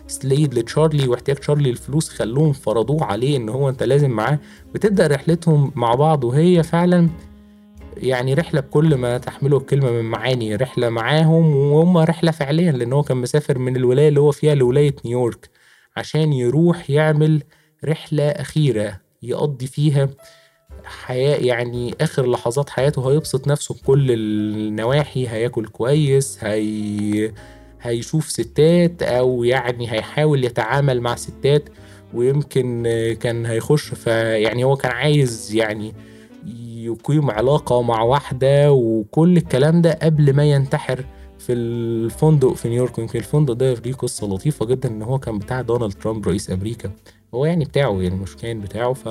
سليد 0.06 0.54
لتشارلي 0.54 1.08
واحتياج 1.08 1.36
تشارلي 1.36 1.70
الفلوس 1.70 2.08
خلوهم 2.08 2.52
فرضوه 2.52 3.04
عليه 3.04 3.36
إن 3.36 3.48
هو 3.48 3.68
أنت 3.68 3.82
لازم 3.82 4.10
معاه. 4.10 4.38
بتبدأ 4.74 5.06
رحلتهم 5.06 5.72
مع 5.74 5.94
بعض 5.94 6.24
وهي 6.24 6.62
فعلا 6.62 7.08
يعني 7.96 8.34
رحلة 8.34 8.60
بكل 8.60 8.94
ما 8.94 9.18
تحمله 9.18 9.56
الكلمة 9.56 9.90
من 9.90 10.04
معاني. 10.04 10.56
رحلة 10.56 10.88
معاهم 10.88 11.56
وهم 11.56 11.98
رحلة 11.98 12.30
فعليا 12.30 12.72
لأن 12.72 12.92
هو 12.92 13.02
كان 13.02 13.16
مسافر 13.16 13.58
من 13.58 13.76
الولاية 13.76 14.08
اللي 14.08 14.20
هو 14.20 14.30
فيها 14.30 14.54
لولاية 14.54 14.94
نيويورك 15.04 15.50
عشان 15.96 16.32
يروح 16.32 16.90
يعمل 16.90 17.42
رحلة 17.84 18.28
أخيرة 18.28 19.00
يقضي 19.22 19.66
فيها 19.66 20.08
حياة 20.88 21.36
يعني 21.36 21.94
آخر 22.00 22.30
لحظات 22.30 22.70
حياته 22.70 23.10
هيبسط 23.12 23.48
نفسه 23.48 23.74
بكل 23.74 24.10
النواحي 24.10 25.28
هياكل 25.28 25.66
كويس 25.66 26.38
هي 26.44 27.32
هيشوف 27.82 28.30
ستات 28.30 29.02
أو 29.02 29.44
يعني 29.44 29.92
هيحاول 29.92 30.44
يتعامل 30.44 31.00
مع 31.00 31.16
ستات 31.16 31.68
ويمكن 32.14 32.82
كان 33.20 33.46
هيخش 33.46 33.94
فيعني 33.94 34.64
هو 34.64 34.76
كان 34.76 34.92
عايز 34.92 35.54
يعني 35.54 35.94
يقيم 36.84 37.30
علاقة 37.30 37.82
مع 37.82 38.02
واحدة 38.02 38.72
وكل 38.72 39.36
الكلام 39.36 39.82
ده 39.82 39.98
قبل 40.02 40.32
ما 40.36 40.44
ينتحر 40.44 41.04
في 41.38 41.52
الفندق 41.52 42.52
في 42.52 42.68
نيويورك. 42.68 42.98
يمكن 42.98 43.18
الفندق 43.18 43.52
ده 43.54 43.74
ليه 43.74 43.92
قصة 43.92 44.26
لطيفة 44.26 44.66
جدا 44.66 44.88
إن 44.88 45.02
هو 45.02 45.18
كان 45.18 45.38
بتاع 45.38 45.60
دونالد 45.60 45.92
ترامب 45.92 46.28
رئيس 46.28 46.50
أمريكا. 46.50 46.90
هو 47.34 47.44
يعني 47.46 47.64
بتاعه 47.64 48.02
يعني 48.02 48.14
مش 48.16 48.36
كان 48.36 48.60
بتاعه 48.60 48.92
ف 48.92 49.08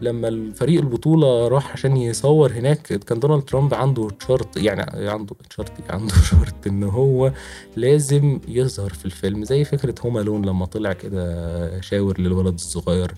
لما 0.00 0.28
الفريق 0.28 0.80
البطولة 0.80 1.48
راح 1.48 1.72
عشان 1.72 1.96
يصور 1.96 2.52
هناك 2.52 2.82
كان 2.82 3.20
دونالد 3.20 3.42
ترامب 3.42 3.74
عنده 3.74 4.08
شرط 4.28 4.56
يعني 4.56 5.08
عنده 5.08 5.34
شرط 5.56 5.72
عنده 5.90 6.14
شرط 6.30 6.66
إن 6.66 6.82
هو 6.82 7.32
لازم 7.76 8.40
يظهر 8.48 8.90
في 8.90 9.04
الفيلم 9.04 9.44
زي 9.44 9.64
فكرة 9.64 9.94
هوم 10.04 10.18
لون 10.18 10.46
لما 10.46 10.66
طلع 10.66 10.92
كده 10.92 11.80
شاور 11.80 12.20
للولد 12.20 12.54
الصغير. 12.54 13.14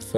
ف 0.00 0.14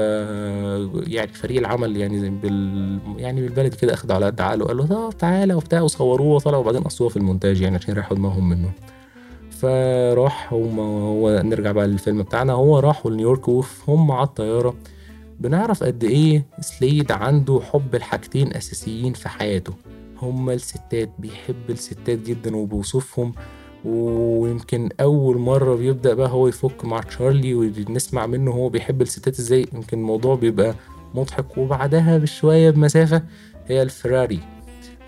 يعني 1.07 1.33
فريق 1.33 1.59
العمل 1.59 1.97
يعني 1.97 2.31
بال 2.31 2.99
يعني 3.17 3.43
بالبلد 3.43 3.75
كده 3.75 3.95
اخد 3.95 4.11
على 4.11 4.27
قد 4.27 4.41
عقله 4.41 4.65
قال 4.67 4.77
له 4.77 4.87
طب 4.87 5.19
تعالى 5.19 5.55
وبتاع 5.55 5.81
وصوروه 5.81 6.35
وطلعوا 6.35 6.61
وبعدين 6.61 6.83
قصوها 6.83 7.09
في 7.11 7.17
المونتاج 7.17 7.61
يعني 7.61 7.77
عشان 7.77 7.91
يريحوا 7.91 8.17
دماغهم 8.17 8.49
منه. 8.49 8.73
فراح 9.51 10.53
هم 10.53 10.81
هو 10.81 11.43
نرجع 11.45 11.73
بقى 11.73 11.87
للفيلم 11.87 12.23
بتاعنا 12.23 12.53
هو 12.53 12.79
راحوا 12.79 13.11
لنيويورك 13.11 13.49
وهم 13.49 14.11
على 14.11 14.27
الطيارة. 14.27 14.75
بنعرف 15.41 15.83
قد 15.85 16.05
إيه 16.05 16.47
سليد 16.61 17.13
عنده 17.13 17.61
حب 17.73 17.95
الحاجتين 17.95 18.57
أساسيين 18.57 19.13
في 19.13 19.29
حياته. 19.29 19.73
هما 20.23 20.53
الستات 20.55 21.11
بيحب 21.19 21.71
الستات 21.71 22.19
جدا 22.19 22.57
وبيوصفهم 22.57 23.33
ويمكن 23.85 24.89
أول 25.01 25.39
مرة 25.39 25.75
بيبدأ 25.75 26.15
بقى 26.15 26.29
هو 26.29 26.49
يفك 26.49 26.85
مع 26.85 27.01
تشارلي 27.01 27.55
ونسمع 27.55 28.27
منه 28.27 28.51
هو 28.51 28.69
بيحب 28.69 29.03
الستات 29.03 29.39
إزاي 29.39 29.67
يمكن 29.73 29.99
الموضوع 29.99 30.35
بيبقى 30.35 30.75
مضحك. 31.15 31.59
وبعدها 31.59 32.19
بشوية 32.19 32.71
بمسافة 32.71 33.23
هي 33.67 33.83
الفراري 33.83 34.41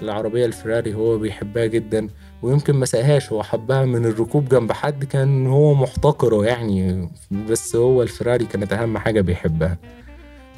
العربية 0.03 0.47
الفراري 0.47 0.95
هو 0.95 1.19
بيحبها 1.19 1.67
جدا 1.67 2.09
ويمكن 2.43 2.73
ما 2.77 2.87
هو 3.33 3.43
حبها 3.43 3.85
من 3.85 4.07
الركوب 4.07 4.49
جنب 4.49 4.73
حد 4.73 5.05
كان 5.05 5.47
هو 5.47 5.75
محتقره 5.75 6.45
يعني 6.47 7.09
بس 7.51 7.77
هو 7.77 8.03
الفراري 8.03 8.45
كانت 8.45 8.73
أهم 8.73 8.99
حاجة 8.99 9.21
بيحبها. 9.21 9.79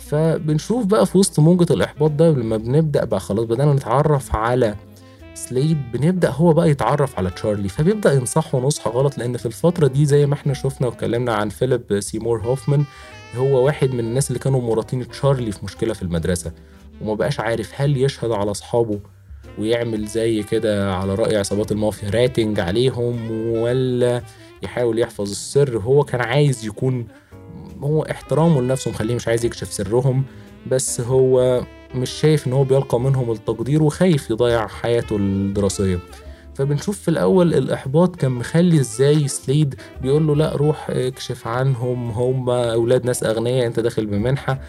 فبنشوف 0.08 0.86
بقى 0.86 1.06
في 1.06 1.18
وسط 1.18 1.40
موجة 1.40 1.72
الإحباط 1.72 2.10
ده 2.10 2.30
لما 2.30 2.56
بنبدأ 2.56 3.04
بقى 3.04 3.20
خلاص 3.20 3.44
بدأنا 3.44 3.72
نتعرف 3.72 4.36
على 4.36 4.74
سليد 5.34 5.78
بنبدأ 5.92 6.30
هو 6.30 6.52
بقى 6.52 6.70
يتعرف 6.70 7.18
على 7.18 7.30
تشارلي 7.30 7.68
فبيبدأ 7.68 8.12
ينصحه 8.12 8.58
نصح 8.58 8.88
غلط 8.88 9.18
لأن 9.18 9.36
في 9.36 9.46
الفترة 9.46 9.86
دي 9.86 10.04
زي 10.06 10.26
ما 10.26 10.34
إحنا 10.34 10.54
شفنا 10.54 10.86
واتكلمنا 10.86 11.34
عن 11.34 11.48
فيليب 11.48 12.00
سيمور 12.00 12.40
هوفمان 12.40 12.84
هو 13.36 13.64
واحد 13.66 13.90
من 13.92 14.00
الناس 14.00 14.28
اللي 14.28 14.38
كانوا 14.38 14.60
مراتين 14.62 15.08
تشارلي 15.08 15.52
في 15.52 15.64
مشكلة 15.64 15.94
في 15.94 16.02
المدرسة 16.02 16.52
وما 17.00 17.14
بقاش 17.14 17.40
عارف 17.40 17.72
هل 17.80 17.96
يشهد 17.96 18.30
على 18.30 18.50
أصحابه 18.50 19.00
ويعمل 19.58 20.06
زي 20.06 20.42
كده 20.42 20.94
على 20.94 21.14
رأي 21.14 21.36
عصابات 21.36 21.72
المافيا 21.72 22.10
راتنج 22.10 22.60
عليهم 22.60 23.30
ولا 23.50 24.22
يحاول 24.62 24.98
يحفظ 24.98 25.30
السر 25.30 25.78
هو 25.78 26.04
كان 26.04 26.20
عايز 26.20 26.66
يكون 26.66 27.06
هو 27.82 28.02
احترامه 28.02 28.60
لنفسه 28.60 28.90
مخليه 28.90 29.14
مش 29.14 29.28
عايز 29.28 29.44
يكشف 29.44 29.72
سرهم 29.72 30.24
بس 30.66 31.00
هو 31.00 31.62
مش 31.94 32.10
شايف 32.10 32.46
إن 32.46 32.52
هو 32.52 32.64
بيلقى 32.64 33.00
منهم 33.00 33.30
التقدير 33.30 33.82
وخايف 33.82 34.30
يضيع 34.30 34.66
حياته 34.66 35.16
الدراسية. 35.16 35.98
فبنشوف 36.54 36.98
في 36.98 37.08
الأول 37.08 37.54
الإحباط 37.54 38.16
كان 38.16 38.30
مخلي 38.32 38.80
إزاي 38.80 39.28
سليد 39.28 39.74
بيقول 40.02 40.26
له 40.26 40.36
لأ 40.36 40.56
روح 40.56 40.90
اكشف 40.90 41.46
عنهم 41.46 42.10
هم 42.10 42.50
أولاد 42.50 43.04
ناس 43.06 43.22
أغنياء 43.22 43.66
أنت 43.66 43.80
داخل 43.80 44.06
بمنحة. 44.06 44.60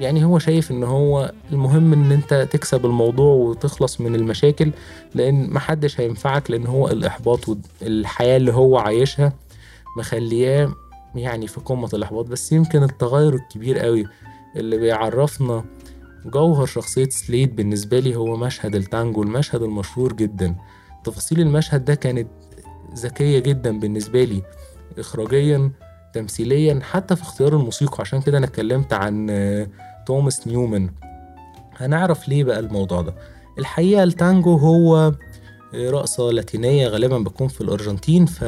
يعني 0.00 0.24
هو 0.24 0.38
شايف 0.38 0.70
إن 0.70 0.84
هو 0.84 1.32
المهم 1.52 1.92
إن 1.92 2.12
أنت 2.12 2.48
تكسب 2.50 2.86
الموضوع 2.86 3.34
وتخلص 3.34 4.00
من 4.00 4.14
المشاكل 4.14 4.70
لأن 5.14 5.50
محدش 5.50 6.00
هينفعك 6.00 6.50
لأن 6.50 6.66
هو 6.66 6.88
الإحباط 6.88 7.40
والحياة 7.82 8.36
اللي 8.36 8.52
هو 8.52 8.78
عايشها 8.78 9.32
مخلياه 9.98 10.72
يعني 11.18 11.46
في 11.46 11.60
قمة 11.60 11.88
الإحباط 11.94 12.26
بس 12.26 12.52
يمكن 12.52 12.82
التغير 12.82 13.34
الكبير 13.34 13.78
قوي 13.78 14.06
اللي 14.56 14.78
بيعرفنا 14.78 15.64
جوهر 16.26 16.66
شخصية 16.66 17.08
سليد 17.08 17.56
بالنسبة 17.56 17.98
لي 18.00 18.16
هو 18.16 18.36
مشهد 18.36 18.74
التانجو 18.74 19.22
المشهد 19.22 19.62
المشهور 19.62 20.12
جدا. 20.12 20.54
تفاصيل 21.04 21.40
المشهد 21.40 21.84
ده 21.84 21.94
كانت 21.94 22.28
ذكية 22.94 23.38
جدا 23.38 23.78
بالنسبة 23.78 24.24
لي 24.24 24.42
إخراجيا 24.98 25.70
تمثيليا 26.14 26.80
حتى 26.82 27.16
في 27.16 27.22
اختيار 27.22 27.56
الموسيقى. 27.56 27.96
عشان 28.00 28.20
كده 28.20 28.38
أنا 28.38 28.46
اتكلمت 28.46 28.92
عن 28.92 29.26
توماس 30.06 30.46
نيومان. 30.48 30.90
هنعرف 31.76 32.28
ليه 32.28 32.44
بقى 32.44 32.58
الموضوع 32.58 33.00
ده. 33.00 33.14
الحقيقة 33.58 34.02
التانجو 34.02 34.56
هو 34.56 35.12
رقصة 35.74 36.30
لاتينية 36.30 36.88
غالبا 36.88 37.18
بتكون 37.18 37.48
في 37.48 37.60
الأرجنتين 37.60 38.26
ف 38.26 38.44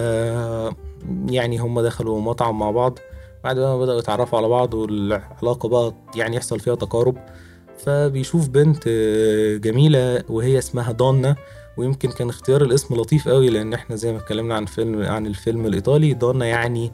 يعني 1.28 1.58
هم 1.58 1.80
دخلوا 1.80 2.20
مطعم 2.20 2.58
مع 2.58 2.70
بعض. 2.70 2.98
بعد 3.44 3.58
ما 3.58 3.78
بدأوا 3.78 3.98
يتعرفوا 3.98 4.38
على 4.38 4.48
بعض 4.48 4.74
والعلاقة 4.74 5.68
بقى 5.68 5.94
يعني 6.14 6.36
يحصل 6.36 6.60
فيها 6.60 6.74
تقارب 6.74 7.16
فبيشوف 7.78 8.48
بنت 8.48 8.88
جميلة 9.64 10.24
وهي 10.28 10.58
اسمها 10.58 10.92
دونا 10.92 11.36
ويمكن 11.76 12.10
كان 12.10 12.28
اختيار 12.28 12.62
الاسم 12.62 12.94
لطيف 12.94 13.28
قوي 13.28 13.50
لأن 13.50 13.74
إحنا 13.74 13.96
زي 13.96 14.12
ما 14.12 14.18
اتكلمنا 14.18 14.54
عن 14.54 14.64
فيلم 14.66 15.02
عن 15.02 15.26
الفيلم 15.26 15.66
الإيطالي 15.66 16.14
دونا 16.14 16.46
يعني 16.46 16.92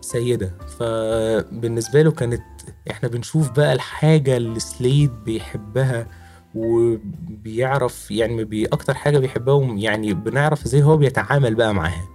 سيدة. 0.00 0.54
فبالنسبة 0.78 2.02
له 2.02 2.10
كانت 2.10 2.42
إحنا 2.90 3.08
بنشوف 3.08 3.50
بقى 3.50 3.72
الحاجة 3.72 4.36
اللي 4.36 4.60
سليد 4.60 5.10
بيحبها 5.24 6.06
وبيعرف 6.54 8.10
يعني 8.10 8.44
بي 8.44 8.66
أكتر 8.66 8.94
حاجة 8.94 9.18
بيحبها 9.18 9.74
يعني 9.78 10.14
بنعرف 10.14 10.64
إزاي 10.64 10.82
هو 10.82 10.96
بيتعامل 10.96 11.54
بقى 11.54 11.74
معاها. 11.74 12.13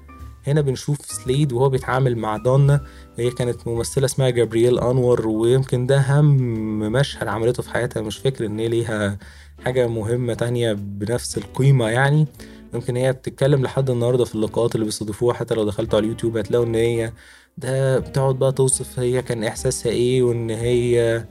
هنا 0.52 0.62
بنشوف 0.62 0.98
سليد 1.06 1.54
وهو 1.54 1.70
بيتعامل 1.70 2.16
مع 2.18 2.38
دونا 2.38 2.82
هي 3.18 3.30
كانت 3.32 3.68
ممثلة 3.68 4.06
اسمها 4.06 4.30
جابرييل 4.30 4.80
أنور 4.80 5.28
ويمكن 5.28 5.86
ده 5.86 5.98
أهم 6.00 6.38
مشهد 6.80 7.28
عملته 7.28 7.64
في 7.64 7.70
حياتها. 7.70 8.02
مش 8.02 8.18
فاكر 8.18 8.46
إن 8.46 8.60
هي 8.60 8.68
ليها 8.68 9.18
حاجة 9.66 9.88
مهمة 9.88 10.34
تانية 10.34 10.74
بنفس 10.74 11.38
القيمة 11.38 11.88
يعني. 11.90 12.28
يمكن 12.74 12.96
هي 12.96 13.14
بتتكلم 13.14 13.62
لحد 13.64 13.90
النهارده 13.90 14.26
في 14.26 14.36
اللقاءات 14.36 14.76
اللي 14.76 14.86
بيستضيفوها. 14.86 15.34
حتى 15.34 15.56
لو 15.56 15.64
دخلتوا 15.66 15.98
على 16.00 16.06
اليوتيوب 16.06 16.38
هتلاقوا 16.38 16.66
إن 16.66 16.76
هي 16.76 17.12
ده 17.58 18.00
بتقعد 18.00 18.36
بقى 18.36 18.52
توصف 18.52 19.00
هي 19.00 19.22
كان 19.22 19.44
إحساسها 19.44 19.92
إيه 19.92 20.24
وإن 20.24 20.50
هي 20.50 21.24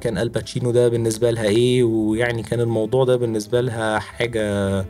كان 0.00 0.18
ألباتشينو 0.18 0.70
ده 0.70 0.88
بالنسبة 0.88 1.30
لها 1.30 1.44
إيه 1.44 1.84
ويعني 1.84 2.42
كان 2.42 2.60
الموضوع 2.60 3.04
ده 3.04 3.16
بالنسبة 3.16 3.60
لها 3.60 3.98
حاجة 3.98 4.84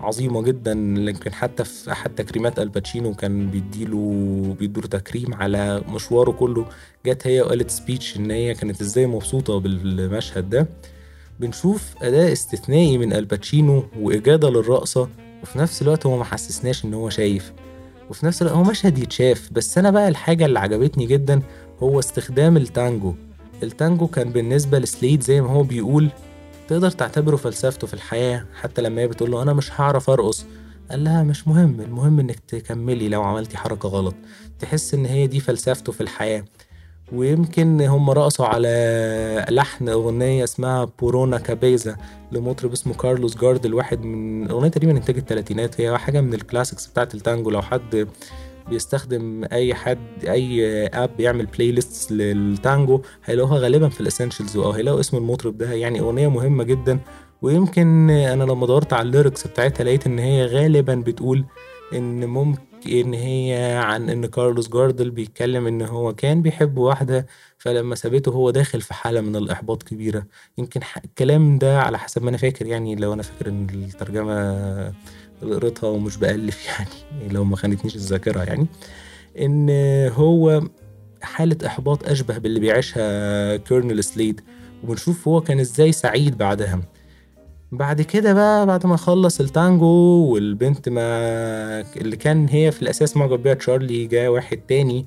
عظيمة 0.00 0.42
جدا 0.42 0.72
يمكن 0.72 1.32
حتى 1.32 1.64
في 1.64 1.92
احد 1.92 2.14
تكريمات 2.14 2.58
الباتشينو 2.58 3.14
كان 3.14 3.50
بيديله 3.50 4.56
بيديله 4.58 4.86
تكريم 4.86 5.34
على 5.34 5.82
مشواره 5.88 6.30
كله. 6.30 6.66
جت 7.06 7.26
هي 7.26 7.40
وقالت 7.42 7.70
speech 7.70 8.16
إن 8.16 8.30
هي 8.30 8.54
كانت 8.54 8.80
إزاي 8.80 9.06
مبسوطة 9.06 9.58
بالمشهد 9.60 10.50
ده. 10.50 10.66
بنشوف 11.40 11.94
أداء 12.02 12.32
استثنائي 12.32 12.98
من 12.98 13.12
الباتشينو 13.12 13.84
وإجادة 14.00 14.50
للرقصة 14.50 15.08
وفي 15.42 15.58
نفس 15.58 15.82
الوقت 15.82 16.06
هو 16.06 16.16
ما 16.18 16.24
حسسناش 16.24 16.84
إن 16.84 16.94
هو 16.94 17.08
شايف. 17.10 17.52
وفي 18.10 18.26
نفس 18.26 18.42
الوقت 18.42 18.56
هو 18.56 18.62
مشهد 18.64 18.98
يتشاف 18.98 19.48
بس 19.52 19.78
أنا 19.78 19.90
بقى 19.90 20.08
الحاجة 20.08 20.46
اللي 20.46 20.58
عجبتني 20.58 21.06
جدا 21.06 21.42
هو 21.82 21.98
استخدام 21.98 22.56
التانجو. 22.56 23.14
التانجو 23.62 24.06
كان 24.06 24.30
بالنسبة 24.30 24.78
لسليد 24.78 25.20
زي 25.22 25.40
ما 25.40 25.48
هو 25.50 25.62
بيقول 25.62 26.10
تقدر 26.68 26.90
تعتبره 26.90 27.36
فلسفته 27.36 27.86
في 27.86 27.94
الحياة 27.94 28.46
حتى 28.60 28.82
لما 28.82 29.02
هي 29.02 29.08
بتقول 29.08 29.30
له 29.30 29.42
أنا 29.42 29.52
مش 29.52 29.80
هعرف 29.80 30.10
أرقص. 30.10 30.46
قال 30.90 31.04
لها 31.04 31.22
مش 31.22 31.48
مهم 31.48 31.80
المهم 31.80 32.20
إنك 32.20 32.38
تكملي 32.38 33.08
لو 33.08 33.22
عملتي 33.22 33.56
حركة 33.56 33.88
غلط. 33.88 34.14
تحس 34.58 34.94
إن 34.94 35.06
هي 35.06 35.26
دي 35.26 35.40
فلسفته 35.40 35.92
في 35.92 36.00
الحياة. 36.00 36.44
ويمكن 37.12 37.80
هم 37.80 38.10
رقصوا 38.10 38.46
على 38.46 39.46
لحن 39.50 39.88
أغنية 39.88 40.44
اسمها 40.44 40.84
بورونا 40.84 41.38
كابيزا 41.38 41.96
لمطرب 42.32 42.72
اسمه 42.72 42.94
كارلوس 42.94 43.36
جاردل 43.36 43.66
واحد 43.66 44.04
من 44.04 44.46
الأغنية 44.46 44.68
تقريبا 44.68 44.92
إنتاج 44.92 45.16
التلاتينات. 45.16 45.80
هي 45.80 45.98
حاجة 45.98 46.20
من 46.20 46.34
ال 46.34 46.40
classics 46.40 46.86
بتاعت 46.86 47.14
التانجو. 47.14 47.50
لو 47.50 47.62
حد 47.62 48.08
بيستخدم 48.68 49.44
أي 49.52 49.74
حد 49.74 50.24
أي 50.24 50.86
app 50.86 51.10
بيعمل 51.16 51.46
playlist 51.46 52.12
للتانجو 52.12 53.00
هيلاقوها 53.24 53.58
غالبا 53.58 53.88
في 53.88 54.00
ال 54.00 54.05
essentials 54.05 54.56
أو 54.56 54.70
هيلاقوا 54.70 55.00
اسم 55.00 55.16
المطرب 55.16 55.58
ده. 55.58 55.72
يعني 55.72 56.00
أغنية 56.00 56.28
مهمة 56.28 56.64
جدا. 56.64 57.00
ويمكن 57.42 58.10
أنا 58.10 58.44
لما 58.44 58.66
دورت 58.66 58.92
على 58.92 59.02
ال 59.06 59.12
lyrics 59.12 59.46
بتاعتها 59.46 59.84
لقيت 59.84 60.06
إن 60.06 60.18
هي 60.18 60.46
غالبا 60.46 60.94
بتقول 60.94 61.44
إن 61.92 62.24
ممكن 62.26 62.62
إن 62.86 63.14
هي 63.14 63.76
عن 63.84 64.10
إن 64.10 64.26
كارلوس 64.26 64.68
جاردل 64.68 65.10
بيتكلم 65.10 65.66
إن 65.66 65.82
هو 65.82 66.14
كان 66.14 66.42
بيحب 66.42 66.78
واحدة 66.78 67.26
فلما 67.58 67.94
سابته 67.94 68.32
هو 68.32 68.50
داخل 68.50 68.80
في 68.80 68.94
حالة 68.94 69.20
من 69.20 69.36
الإحباط 69.36 69.82
كبيرة. 69.82 70.26
يمكن 70.58 70.80
الكلام 71.04 71.58
ده 71.58 71.80
على 71.80 71.98
حسب 71.98 72.22
ما 72.22 72.28
أنا 72.30 72.36
فاكر. 72.36 72.66
يعني 72.66 72.94
لو 72.94 73.12
أنا 73.12 73.22
فاكر 73.22 73.48
إن 73.48 73.66
الترجمة 73.70 74.92
قريتها 75.42 75.88
ومش 75.88 76.16
بألف 76.16 76.66
يعني 76.66 77.32
لو 77.32 77.44
ما 77.44 77.56
خانتنيش 77.56 77.94
الذاكرة 77.96 78.42
يعني 78.42 78.66
إن 79.38 79.70
هو 80.14 80.62
حالة 81.22 81.56
إحباط 81.66 82.08
أشبه 82.08 82.38
باللي 82.38 82.60
بيعيشها 82.60 83.56
كيرنل 83.56 84.04
سليد 84.04 84.40
وبنشوف 84.84 85.28
هو 85.28 85.40
كان 85.40 85.60
إزاي 85.60 85.92
سعيد 85.92 86.38
بعدها. 86.38 86.80
بعد 87.72 88.02
كده 88.02 88.32
بقى 88.32 88.66
بعد 88.66 88.86
ما 88.86 88.96
خلص 88.96 89.40
التانجو 89.40 89.86
والبنت 90.32 90.88
ما 90.88 91.06
اللي 91.96 92.16
كان 92.16 92.48
هي 92.48 92.72
في 92.72 92.82
الأساس 92.82 93.16
معجب 93.16 93.42
بيها 93.42 93.54
تشارلي 93.54 94.06
جاء 94.06 94.28
واحد 94.28 94.56
تاني 94.68 95.06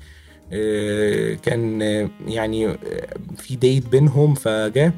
آه، 0.53 1.33
كان 1.33 1.81
يعني 2.27 2.67
آه، 2.67 2.77
في 3.37 3.55
ديت 3.55 3.87
بينهم 3.87 4.33
فجاء 4.33 4.91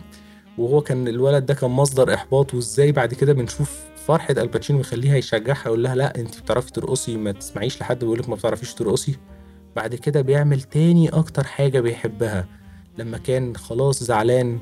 وهو 0.57 0.81
كان 0.81 1.07
الولد 1.07 1.45
ده 1.45 1.53
كان 1.53 1.69
مصدر 1.71 2.13
إحباط 2.13 2.53
وإزاي 2.53 2.91
بعد 2.91 3.13
كده 3.13 3.33
بنشوف 3.33 3.79
فرحة 4.05 4.35
الباتشينو 4.37 4.79
يخليها 4.79 5.17
يشجعها 5.17 5.65
يقول 5.65 5.83
لها 5.83 5.95
لا 5.95 6.19
انت 6.19 6.39
بتعرفي 6.39 6.71
ترقصي 6.71 7.17
ما 7.17 7.31
تسمعيش 7.31 7.81
لحد 7.81 7.99
بيقولك 7.99 8.29
ما 8.29 8.35
بتعرفيش 8.35 8.73
ترقصي. 8.73 9.15
بعد 9.75 9.95
كده 9.95 10.21
بيعمل 10.21 10.61
تاني 10.61 11.09
أكتر 11.09 11.43
حاجة 11.43 11.79
بيحبها. 11.79 12.47
لما 12.97 13.17
كان 13.17 13.55
خلاص 13.55 14.03
زعلان 14.03 14.59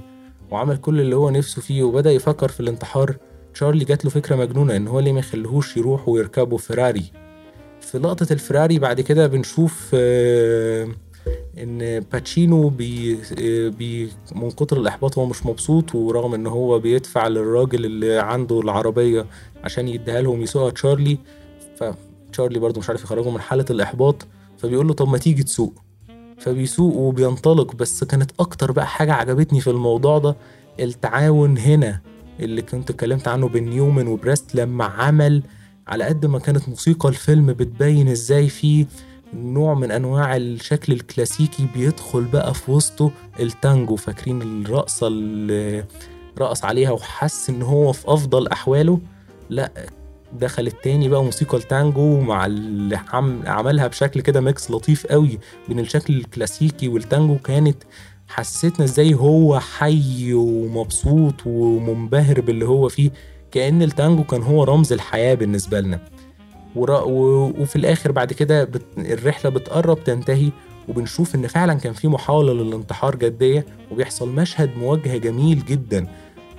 وعمل 0.51 0.77
كل 0.77 1.01
اللي 1.01 1.15
هو 1.15 1.29
نفسه 1.29 1.61
فيه 1.61 1.83
وبدأ 1.83 2.11
يفكر 2.11 2.47
في 2.49 2.59
الانتحار 2.59 3.15
تشارلي 3.53 3.85
جات 3.85 4.05
له 4.05 4.11
فكرة 4.11 4.35
مجنونة 4.35 4.75
إن 4.75 4.87
هو 4.87 4.99
ليه 4.99 5.11
ما 5.13 5.19
يخليهوش 5.19 5.77
يروح 5.77 6.09
ويركبوا 6.09 6.57
فيراري 6.57 7.11
في 7.81 7.97
لقطة 7.99 8.33
الفراري 8.33 8.79
بعد 8.79 9.01
كده 9.01 9.27
بنشوف 9.27 9.91
آه، 9.93 10.87
إن 11.57 11.99
باتشينو 11.99 12.69
بي, 12.69 13.17
بي 13.69 14.09
من 14.35 14.51
كتر 14.51 14.77
الإحباط 14.77 15.17
هو 15.17 15.25
مش 15.25 15.45
مبسوط 15.45 15.95
ورغم 15.95 16.33
إن 16.33 16.47
هو 16.47 16.79
بيدفع 16.79 17.27
للراجل 17.27 17.85
اللي 17.85 18.17
عنده 18.19 18.59
العربية 18.61 19.25
عشان 19.63 19.87
يديها 19.87 20.21
لهم 20.21 20.41
يسوقها 20.41 20.69
تشارلي 20.69 21.17
فتشارلي 21.77 22.59
برضه 22.59 22.79
مش 22.79 22.89
عارف 22.89 23.03
يخرجه 23.03 23.29
من 23.29 23.39
حالة 23.41 23.65
الإحباط 23.69 24.27
فبيقول 24.57 24.87
له 24.87 24.93
طب 24.93 25.07
ما 25.09 25.17
تيجي 25.17 25.43
تسوق. 25.43 25.73
فبيسوق 26.37 26.95
وبينطلق 26.95 27.75
بس 27.75 28.03
كانت 28.03 28.31
أكتر 28.39 28.71
بقى 28.71 28.87
حاجة 28.87 29.13
عجبتني 29.13 29.61
في 29.61 29.69
الموضوع 29.69 30.17
ده 30.17 30.35
التعاون 30.79 31.57
هنا 31.57 32.01
اللي 32.39 32.61
كنت 32.61 32.89
اتكلمت 32.89 33.27
عنه 33.27 33.47
بين 33.47 33.69
نيومن 33.69 34.07
وبريست 34.07 34.55
لما 34.55 34.85
عمل 34.85 35.43
على 35.87 36.03
قد 36.03 36.25
ما 36.25 36.39
كانت 36.39 36.69
موسيقى 36.69 37.09
الفيلم 37.09 37.53
بتبين 37.53 38.07
إزاي 38.07 38.49
في 38.49 38.85
نوع 39.33 39.73
من 39.73 39.91
أنواع 39.91 40.35
الشكل 40.35 40.93
الكلاسيكي 40.93 41.67
بيدخل 41.75 42.23
بقى 42.23 42.53
في 42.53 42.71
وسطه 42.71 43.11
التانجو 43.39 43.95
فاكرين 43.95 44.41
الرقصة 44.41 45.07
اللي 45.07 45.83
رقص 46.39 46.65
عليها 46.65 46.91
وحس 46.91 47.49
إن 47.49 47.61
هو 47.61 47.93
في 47.93 48.03
أفضل 48.07 48.47
أحواله؟ 48.47 48.99
لا 49.49 49.71
دخل 50.39 50.67
التاني 50.67 51.09
بقى 51.09 51.23
موسيقى 51.23 51.57
التانجو 51.57 52.19
مع 52.19 52.45
اللي 52.45 52.99
عملها 53.45 53.87
بشكل 53.87 54.21
كده 54.21 54.41
mix 54.41 54.71
لطيف 54.71 55.07
قوي 55.07 55.39
بين 55.67 55.79
الشكل 55.79 56.13
الكلاسيكي 56.17 56.87
والتانجو 56.87 57.37
كانت 57.37 57.77
حسيتنا 58.27 58.85
إزاي 58.85 59.13
هو 59.13 59.59
حي 59.59 60.33
ومبسوط 60.33 61.33
ومنبهر 61.45 62.41
باللي 62.41 62.65
هو 62.65 62.89
فيه 62.89 63.11
كأن 63.51 63.81
التانجو 63.81 64.23
كان 64.23 64.41
هو 64.41 64.63
رمز 64.63 64.93
الحياة 64.93 65.33
بالنسبة 65.33 65.79
لنا. 65.81 65.99
وفي 66.75 67.75
الآخر 67.75 68.11
بعد 68.11 68.33
كده 68.33 68.63
بت... 68.63 68.85
الرحلة 68.97 69.51
بتقرب 69.51 70.03
تنتهي 70.03 70.49
وبنشوف 70.87 71.35
إن 71.35 71.47
فعلا 71.47 71.73
كان 71.73 71.93
في 71.93 72.07
محاولة 72.07 72.53
للانتحار 72.53 73.15
جدية 73.15 73.65
وبيحصل 73.91 74.29
مشهد 74.29 74.77
مواجهة 74.77 75.17
جميل 75.17 75.65
جدا 75.65 76.07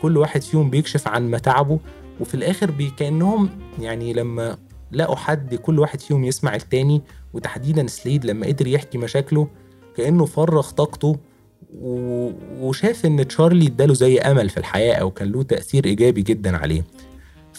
كل 0.03 0.17
واحد 0.17 0.43
فيهم 0.43 0.71
بيكشف 0.71 1.09
عن 1.09 1.31
متاعبه 1.31 1.79
وفي 2.21 2.35
الآخر 2.35 2.71
كأنهم 2.97 3.49
يعني 3.81 4.13
لما 4.13 4.57
لقوا 4.93 5.17
حد 5.17 5.55
كل 5.55 5.79
واحد 5.79 6.01
فيهم 6.01 6.25
يسمع 6.25 6.55
التاني 6.55 7.03
وتحديدا 7.33 7.87
سليد 7.87 8.25
لما 8.25 8.47
قدر 8.47 8.67
يحكي 8.67 8.99
مشاكله 8.99 9.49
كأنه 9.97 10.25
فرغ 10.27 10.71
طاقته. 10.71 11.17
وشاف 12.61 13.07
إن 13.07 13.29
تشارلي 13.29 13.67
اداله 13.67 13.95
زي 13.95 14.19
أمل 14.19 14.49
في 14.49 14.57
الحياة 14.57 14.95
أو 14.95 15.11
كان 15.11 15.33
له 15.33 15.43
تأثير 15.43 15.85
إيجابي 15.85 16.23
جدا 16.23 16.57
عليه 16.57 16.85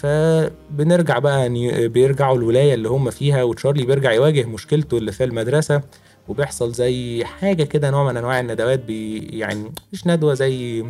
فبنرجع 0.02 1.20
بقى 1.20 1.50
بيرجعوا 1.88 2.38
الولاية 2.38 2.74
اللي 2.74 2.90
هم 2.90 3.10
فيها 3.10 3.44
وتشارلي 3.44 3.86
بيرجع 3.86 4.12
يواجه 4.12 4.46
مشكلته 4.46 4.98
اللي 4.98 5.12
في 5.12 5.24
المدرسة 5.24 5.82
وبيحصل 6.28 6.72
زي 6.72 7.24
حاجة 7.26 7.64
كده 7.64 7.90
نوع 7.92 8.12
من 8.12 8.18
أنواع 8.18 8.40
الندوات 8.40 8.80
بي 8.86 9.18
يعني 9.18 9.72
مش 9.94 10.08
ندوة 10.08 10.34
زي 10.34 10.86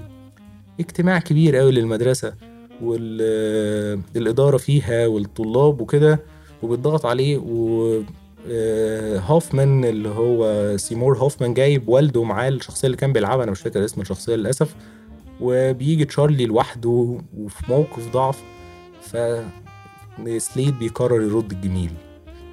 اجتماع 0.80 1.20
كبير 1.20 1.56
قوي 1.56 1.72
للمدرسة 1.72 2.34
والإدارة 2.82 4.58
فيها 4.58 5.08
والطلاب 5.08 5.82
وكده 5.82 6.20
وبيتضغط 6.64 7.06
عليه 7.06 7.38
و 7.38 8.02
آه، 8.50 9.20
هوفمان 9.20 9.86
اللي 9.86 10.10
هو 10.10 10.74
سيمور 10.78 11.18
هوفمان 11.18 11.54
جايب 11.54 11.90
والده 11.90 12.24
معاه 12.24 12.50
الشخصية 12.50 12.86
اللي 12.86 12.98
كان 12.98 13.14
بيلعبها 13.14 13.44
أنا 13.44 13.52
مش 13.52 13.62
فاكر 13.62 13.86
اسم 13.86 14.02
الشخصية 14.02 14.36
للأسف 14.36 14.76
وبيجي 15.42 16.06
تشارلي 16.06 16.46
لوحده 16.46 17.18
وفي 17.38 17.64
موقف 17.70 18.12
ضعف 18.14 18.44
ف 19.02 19.18
سليد 20.38 20.80
بيقرر 20.80 21.22
يرد 21.22 21.52
الجميل. 21.52 21.92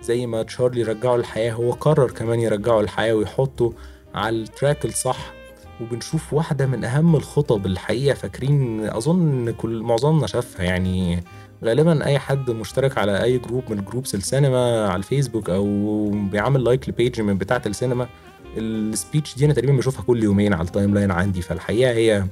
زي 0.03 0.27
ما 0.27 0.43
تشارلي 0.43 0.83
رجعه 0.83 1.17
للحياة 1.17 1.53
هو 1.53 1.71
قرر 1.71 2.11
كمان 2.11 2.41
يرجعه 2.41 2.81
للحياة 2.81 3.15
ويحطه 3.15 3.73
على 4.15 4.37
ال 4.37 4.45
track 4.45 4.85
الصح. 4.85 5.33
وبنشوف 5.81 6.33
واحدة 6.33 6.67
من 6.67 6.85
أهم 6.85 7.17
الخطب 7.17 7.67
الحقيقة 7.67 8.15
فاكرين؟ 8.15 8.89
أظن 8.89 9.51
كل 9.51 9.83
معظمنا 9.83 10.27
شافها. 10.27 10.65
يعني 10.65 11.25
غالبا 11.65 12.07
أي 12.07 12.19
حد 12.19 12.51
مشترك 12.51 12.99
على 12.99 13.23
أي 13.23 13.39
group 13.39 13.63
من 13.71 13.85
groups 13.85 14.15
السينما 14.15 14.89
على 14.89 14.97
الفيسبوك 14.97 15.51
أو 15.51 16.11
بيعمل 16.11 16.65
لايك 16.65 16.89
لبيج 16.89 17.21
من 17.21 17.39
بتاعة 17.39 17.63
السينما 17.67 18.09
ال 18.57 18.68
speech 18.68 19.37
دي 19.37 19.45
أنا 19.45 19.55
تقريبا 19.55 19.73
بشوفها 19.73 20.03
كل 20.03 20.23
يومين 20.23 20.55
على 20.55 20.67
ال 20.67 20.95
timeline 20.95 21.11
عندي. 21.11 21.43
فالحقيقة 21.43 21.91
هي 21.93 22.25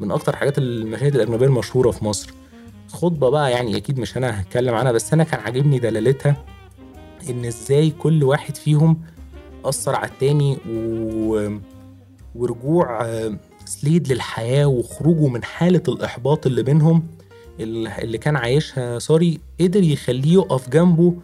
من 0.00 0.10
أكتر 0.10 0.36
حاجات 0.36 0.58
المشاهد 0.58 1.14
الأجنبية 1.14 1.46
المشهورة 1.46 1.90
في 1.90 2.04
مصر. 2.04 2.32
خطبة 2.88 3.30
بقى 3.30 3.50
يعني 3.52 3.76
أكيد 3.76 4.00
مش 4.00 4.16
أنا 4.16 4.40
هتكلم 4.40 4.74
عنها 4.74 4.92
بس 4.92 5.12
أنا 5.12 5.24
كان 5.24 5.40
عاجبني 5.40 5.78
دلالتها 5.78 6.36
إن 7.30 7.44
إزاي 7.44 7.90
كل 7.90 8.24
واحد 8.24 8.56
فيهم 8.56 9.00
أثر 9.64 9.94
على 9.94 10.08
التاني 10.08 10.58
و... 10.70 11.58
ورجوع 12.34 13.06
سليد 13.64 14.12
للحياة 14.12 14.66
وخروجه 14.66 15.26
من 15.28 15.44
حالة 15.44 15.82
الإحباط 15.88 16.46
اللي 16.46 16.62
بينهم 16.62 17.06
اللي 17.60 18.18
كان 18.18 18.36
عايشها 18.36 18.98
sorry 18.98 19.40
قدر 19.60 19.82
يخليه 19.82 20.32
يقف 20.34 20.68
جنبه 20.68 21.14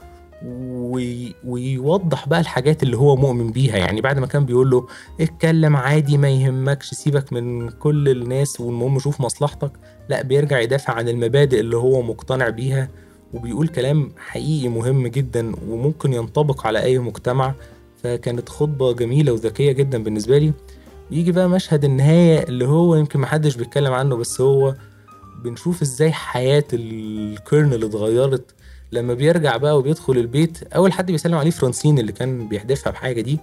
وي... 0.46 1.34
ويوضح 1.46 2.28
بقى 2.28 2.40
الحاجات 2.40 2.82
اللي 2.82 2.96
هو 2.96 3.16
مؤمن 3.16 3.50
بيها. 3.50 3.76
يعني 3.76 4.00
بعد 4.00 4.18
ما 4.18 4.26
كان 4.26 4.46
بيقول 4.46 4.70
له 4.70 4.86
اتكلم 5.20 5.76
عادي 5.76 6.18
ما 6.18 6.28
يهمكش 6.30 6.90
سيبك 6.94 7.32
من 7.32 7.70
كل 7.70 8.08
الناس 8.08 8.60
والمهم 8.60 8.98
شوف 8.98 9.20
مصلحتك 9.20 9.72
لا 10.08 10.22
بيرجع 10.22 10.60
يدافع 10.60 10.92
عن 10.92 11.08
المبادئ 11.08 11.60
اللي 11.60 11.76
هو 11.76 12.02
مقتنع 12.02 12.48
بيها 12.48 12.88
وبيقول 13.34 13.68
كلام 13.68 14.12
حقيقي 14.18 14.68
مهم 14.68 15.06
جدا 15.06 15.52
وممكن 15.68 16.12
ينطبق 16.12 16.66
على 16.66 16.82
أي 16.82 16.98
مجتمع. 16.98 17.54
فكانت 18.02 18.48
خطبة 18.48 18.92
جميلة 18.92 19.32
وذكية 19.32 19.72
جدا 19.72 20.02
بالنسبة 20.02 20.38
لي. 20.38 20.52
يجي 21.10 21.32
بقى 21.32 21.48
مشهد 21.48 21.84
النهاية 21.84 22.42
اللي 22.42 22.66
هو 22.66 22.94
يمكن 22.96 23.20
محدش 23.20 23.56
بيتكلم 23.56 23.92
عنه 23.92 24.16
بس 24.16 24.40
هو 24.40 24.74
بنشوف 25.44 25.82
إزاي 25.82 26.12
حياة 26.12 26.64
الكيرنل 26.72 27.84
اتغيرت. 27.84 28.54
لما 28.92 29.14
بيرجع 29.14 29.56
بقى 29.56 29.78
وبيدخل 29.78 30.12
البيت 30.12 30.62
أول 30.72 30.92
حد 30.92 31.10
بيسلم 31.12 31.34
عليه 31.34 31.50
فرانسين 31.50 31.98
اللي 31.98 32.12
كان 32.12 32.48
بيحدفها 32.48 32.90
بحاجة 32.90 33.20
دي 33.20 33.38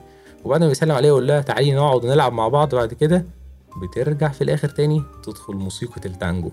وبعد 0.45 0.62
ما 0.62 0.67
بيسلم 0.67 0.91
عليها 0.91 1.08
يقول 1.10 1.28
لها 1.28 1.41
تعالي 1.41 1.71
نقعد 1.71 2.06
ونلعب 2.06 2.34
مع 2.34 2.47
بعض. 2.47 2.76
بعد 2.76 2.93
كده 2.93 3.26
بترجع 3.77 4.27
في 4.27 4.43
الآخر 4.43 4.69
تاني 4.69 5.03
تدخل 5.23 5.53
موسيقى 5.53 6.01
التانجو. 6.05 6.51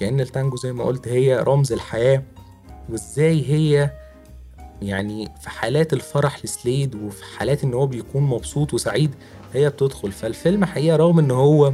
كأن 0.00 0.20
التانجو 0.20 0.56
زي 0.56 0.72
ما 0.72 0.84
قلت 0.84 1.08
هي 1.08 1.36
رمز 1.36 1.72
الحياة 1.72 2.22
وإزاي 2.90 3.50
هي 3.50 3.90
يعني 4.82 5.28
في 5.40 5.50
حالات 5.50 5.92
الفرح 5.92 6.44
لسليد 6.44 6.94
وفي 6.94 7.24
حالات 7.24 7.64
إن 7.64 7.74
هو 7.74 7.86
بيكون 7.86 8.22
مبسوط 8.22 8.74
وسعيد 8.74 9.14
هي 9.52 9.68
بتدخل. 9.70 10.12
فالفيلم 10.12 10.64
حقيقة 10.64 10.96
رغم 10.96 11.18
إن 11.18 11.30
هو 11.30 11.72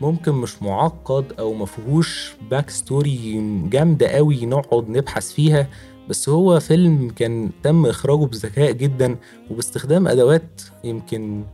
ممكن 0.00 0.32
مش 0.32 0.62
معقد 0.62 1.32
أو 1.38 1.54
مفهوش 1.54 2.34
back 2.50 2.70
story 2.70 3.42
جامدة 3.68 4.08
قوي 4.08 4.46
نقعد 4.46 4.88
نبحث 4.88 5.32
فيها 5.32 5.68
بس 6.08 6.28
هو 6.28 6.60
فيلم 6.60 7.10
كان 7.10 7.50
تم 7.62 7.86
إخراجه 7.86 8.24
بذكاء 8.24 8.72
جدا 8.72 9.16
وباستخدام 9.50 10.08
أدوات 10.08 10.62
يمكن 10.84 11.44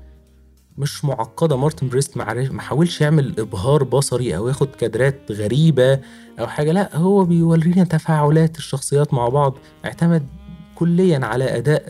مش 0.78 1.04
معقدة. 1.04 1.56
مارتن 1.56 1.88
بريست 1.88 2.16
ما 2.16 2.60
حاولش 2.62 3.00
يعمل 3.00 3.34
إبهار 3.38 3.84
بصري 3.84 4.36
أو 4.36 4.48
ياخد 4.48 4.68
كادرات 4.68 5.20
غريبة 5.30 6.00
أو 6.40 6.46
حاجة. 6.46 6.72
لأ 6.72 6.96
هو 6.96 7.24
بيورينا 7.24 7.84
تفاعلات 7.84 8.58
الشخصيات 8.58 9.14
مع 9.14 9.28
بعض. 9.28 9.58
اعتمد 9.84 10.26
كليا 10.74 11.26
على 11.26 11.56
أداء 11.56 11.82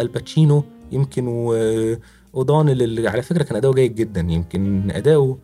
آل 0.00 0.13
باتشينو. 0.13 0.64
يمكن 0.92 1.26
وأودانل 1.28 2.82
اللي 2.82 3.08
على 3.08 3.22
فكرة 3.22 3.42
كان 3.42 3.56
أداؤه 3.56 3.74
جيد 3.74 3.94
جدا. 3.94 4.20
يمكن 4.20 4.90
أداؤه 4.90 5.38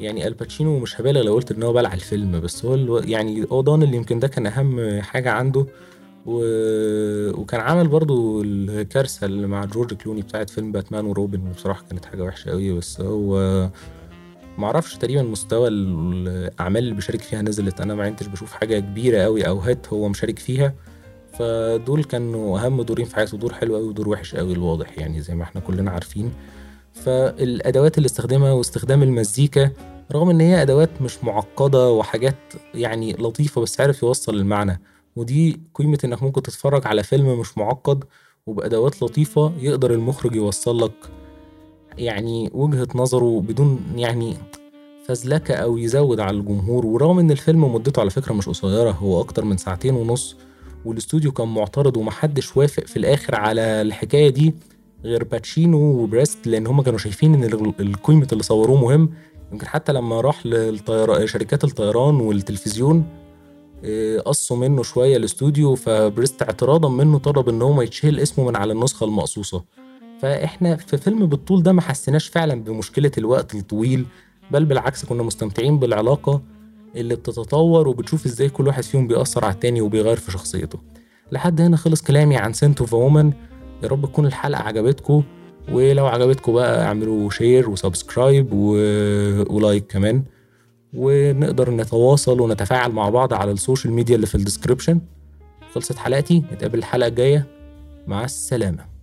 يعني 0.00 0.26
آل 0.26 0.38
باتشينو 0.38 0.78
مش 0.78 1.00
هبالغ 1.00 1.22
لو 1.22 1.34
قلت 1.34 1.52
إن 1.52 1.62
هو 1.62 1.72
بلع 1.72 1.94
الفيلم 1.94 2.40
بس 2.40 2.64
هو 2.64 2.98
يعني 2.98 3.46
أودانل 3.50 3.94
يمكن 3.94 4.18
ده 4.18 4.28
كان 4.28 4.46
أهم 4.46 5.00
حاجة 5.00 5.30
عنده. 5.30 5.66
و... 6.26 6.40
وكان 7.40 7.60
عامل 7.60 7.88
برضو 7.88 8.42
الكارثة 8.42 9.26
اللي 9.26 9.46
مع 9.46 9.64
جورج 9.64 9.94
كلوني 9.94 10.22
بتاعت 10.22 10.50
فيلم 10.50 10.72
باتمان 10.72 11.04
وروبن 11.06 11.48
وبصراحة 11.48 11.84
كانت 11.90 12.04
حاجة 12.04 12.22
وحشة 12.22 12.50
قوي 12.50 12.72
بس 12.72 13.00
هو 13.00 13.68
معرفش 14.58 14.96
تقريبا 14.96 15.22
مستوى 15.22 15.68
الأعمال 15.68 16.82
اللي 16.82 16.94
بيشارك 16.94 17.20
فيها 17.20 17.42
نزلت. 17.42 17.80
أنا 17.80 17.94
ما 17.94 18.04
عدتش 18.04 18.26
بشوف 18.26 18.52
حاجة 18.52 18.78
كبيرة 18.78 19.18
قوي 19.22 19.48
أو 19.48 19.58
هات 19.58 19.88
هو 19.88 20.08
مشارك 20.08 20.38
فيها 20.38 20.74
فدول 21.38 22.04
كانوا 22.04 22.58
أهم 22.58 22.82
دورين 22.82 23.06
في 23.06 23.16
حياته 23.16 23.38
دور 23.38 23.52
حلو 23.54 23.76
قوي 23.76 23.88
ودور 23.88 24.08
وحش 24.08 24.34
قوي 24.34 24.52
الواضح 24.52 24.98
يعني 24.98 25.20
زي 25.20 25.34
ما 25.34 25.42
إحنا 25.42 25.60
كلنا 25.60 25.90
عارفين. 25.90 26.32
فالأدوات 26.92 27.98
اللي 27.98 28.06
استخدمها 28.06 28.52
واستخدام 28.52 29.02
المزيكا 29.02 29.70
رغم 30.12 30.30
إن 30.30 30.40
هي 30.40 30.62
أدوات 30.62 31.02
مش 31.02 31.24
معقدة 31.24 31.90
وحاجات 31.90 32.36
يعني 32.74 33.12
لطيفة 33.12 33.60
بس 33.60 33.80
عارف 33.80 34.02
يوصل 34.02 34.34
المعنى. 34.34 34.80
ودي 35.16 35.60
قيمة 35.74 35.98
إنك 36.04 36.22
ممكن 36.22 36.42
تتفرج 36.42 36.86
على 36.86 37.02
فيلم 37.02 37.40
مش 37.40 37.58
معقد 37.58 38.04
وبأدوات 38.46 39.02
لطيفة 39.02 39.52
يقدر 39.60 39.90
المخرج 39.90 40.34
يوصل 40.36 40.84
لك 40.84 40.92
يعني 41.98 42.50
وجهة 42.54 42.88
نظره 42.94 43.40
بدون 43.40 43.80
يعني 43.96 44.36
فزلكة 45.08 45.54
أو 45.54 45.78
يزود 45.78 46.20
على 46.20 46.36
الجمهور. 46.36 46.86
ورغم 46.86 47.18
إن 47.18 47.30
الفيلم 47.30 47.74
مدته 47.74 48.00
على 48.00 48.10
فكرة 48.10 48.32
مش 48.32 48.48
قصيرة 48.48 48.90
هو 48.90 49.20
أكتر 49.20 49.44
من 49.44 49.56
ساعتين 49.56 49.94
ونص 49.94 50.36
والاستوديو 50.84 51.32
كان 51.32 51.48
معترض 51.48 51.96
ومحدش 51.96 52.56
وافق 52.56 52.86
في 52.86 52.96
الآخر 52.96 53.34
على 53.34 53.60
الحكاية 53.60 54.28
دي 54.28 54.54
غير 55.04 55.24
باتشينو 55.24 55.78
وبريست 55.78 56.46
لأن 56.46 56.66
هما 56.66 56.82
كانوا 56.82 56.98
شايفين 56.98 57.34
إن 57.34 57.44
القيمة 57.80 58.28
اللي 58.32 58.42
صوروه 58.42 58.80
مهم. 58.80 59.10
يمكن 59.52 59.66
حتى 59.66 59.92
لما 59.92 60.20
راح 60.20 60.46
للطيران 60.46 61.26
شركات 61.26 61.64
الطيران 61.64 62.14
والتلفزيون 62.20 63.04
قصوا 64.26 64.56
منه 64.56 64.82
شوية 64.82 65.16
الاستوديو 65.16 65.74
فبريست 65.74 66.42
اعتراضا 66.42 66.88
منه 66.88 67.18
طلب 67.18 67.48
إن 67.48 67.62
هو 67.62 67.72
ما 67.72 67.82
يتشهل 67.84 68.20
اسمه 68.20 68.44
من 68.48 68.56
على 68.56 68.72
النسخة 68.72 69.04
المقصوصة. 69.04 69.64
فإحنا 70.22 70.76
في 70.76 70.96
فيلم 70.96 71.26
بالطول 71.26 71.62
ده 71.62 71.72
ما 71.72 71.80
حسيناش 71.80 72.28
فعلا 72.28 72.64
بمشكلة 72.64 73.10
الوقت 73.18 73.54
الطويل 73.54 74.04
بل 74.50 74.64
بالعكس 74.64 75.04
كنا 75.04 75.22
مستمتعين 75.22 75.78
بالعلاقة 75.78 76.42
اللي 76.96 77.14
بتتطور 77.16 77.88
وبتشوف 77.88 78.26
إزاي 78.26 78.48
كل 78.48 78.66
واحد 78.66 78.82
فيهم 78.82 79.06
بيأثر 79.06 79.44
على 79.44 79.54
التاني 79.54 79.80
وبيغير 79.80 80.16
في 80.16 80.32
شخصيته. 80.32 80.78
لحد 81.32 81.60
هنا 81.60 81.76
خلص 81.76 82.02
كلامي 82.02 82.36
عن 82.36 82.52
Scent 82.52 82.80
of 82.80 82.94
a 82.94 83.00
Woman 83.00 83.32
يا 83.82 83.88
رب 83.88 84.06
تكون 84.06 84.26
الحلقة 84.26 84.62
عجبتكم 84.62 85.22
ولو 85.72 86.06
عجبتكم 86.06 86.52
بقى 86.52 86.84
اعملوا 86.84 87.30
share 87.30 87.70
و 87.70 87.78
subscribe 87.78 88.48
و... 88.52 88.72
و 89.56 89.62
like 89.62 89.86
كمان. 89.86 90.22
ونقدر 90.96 91.70
نتواصل 91.70 92.40
ونتفاعل 92.40 92.92
مع 92.92 93.08
بعض 93.08 93.34
على 93.34 93.50
ال 93.50 93.56
social 93.56 93.92
media 93.92 94.14
اللي 94.14 94.26
في 94.26 94.34
ال 94.34 94.39
description. 94.39 95.00
خلصت 95.74 95.96
حلقتي 95.96 96.44
نتقابل 96.52 96.78
الحلقة 96.78 97.08
الجاية. 97.08 97.46
مع 98.06 98.24
السلامة. 98.24 98.93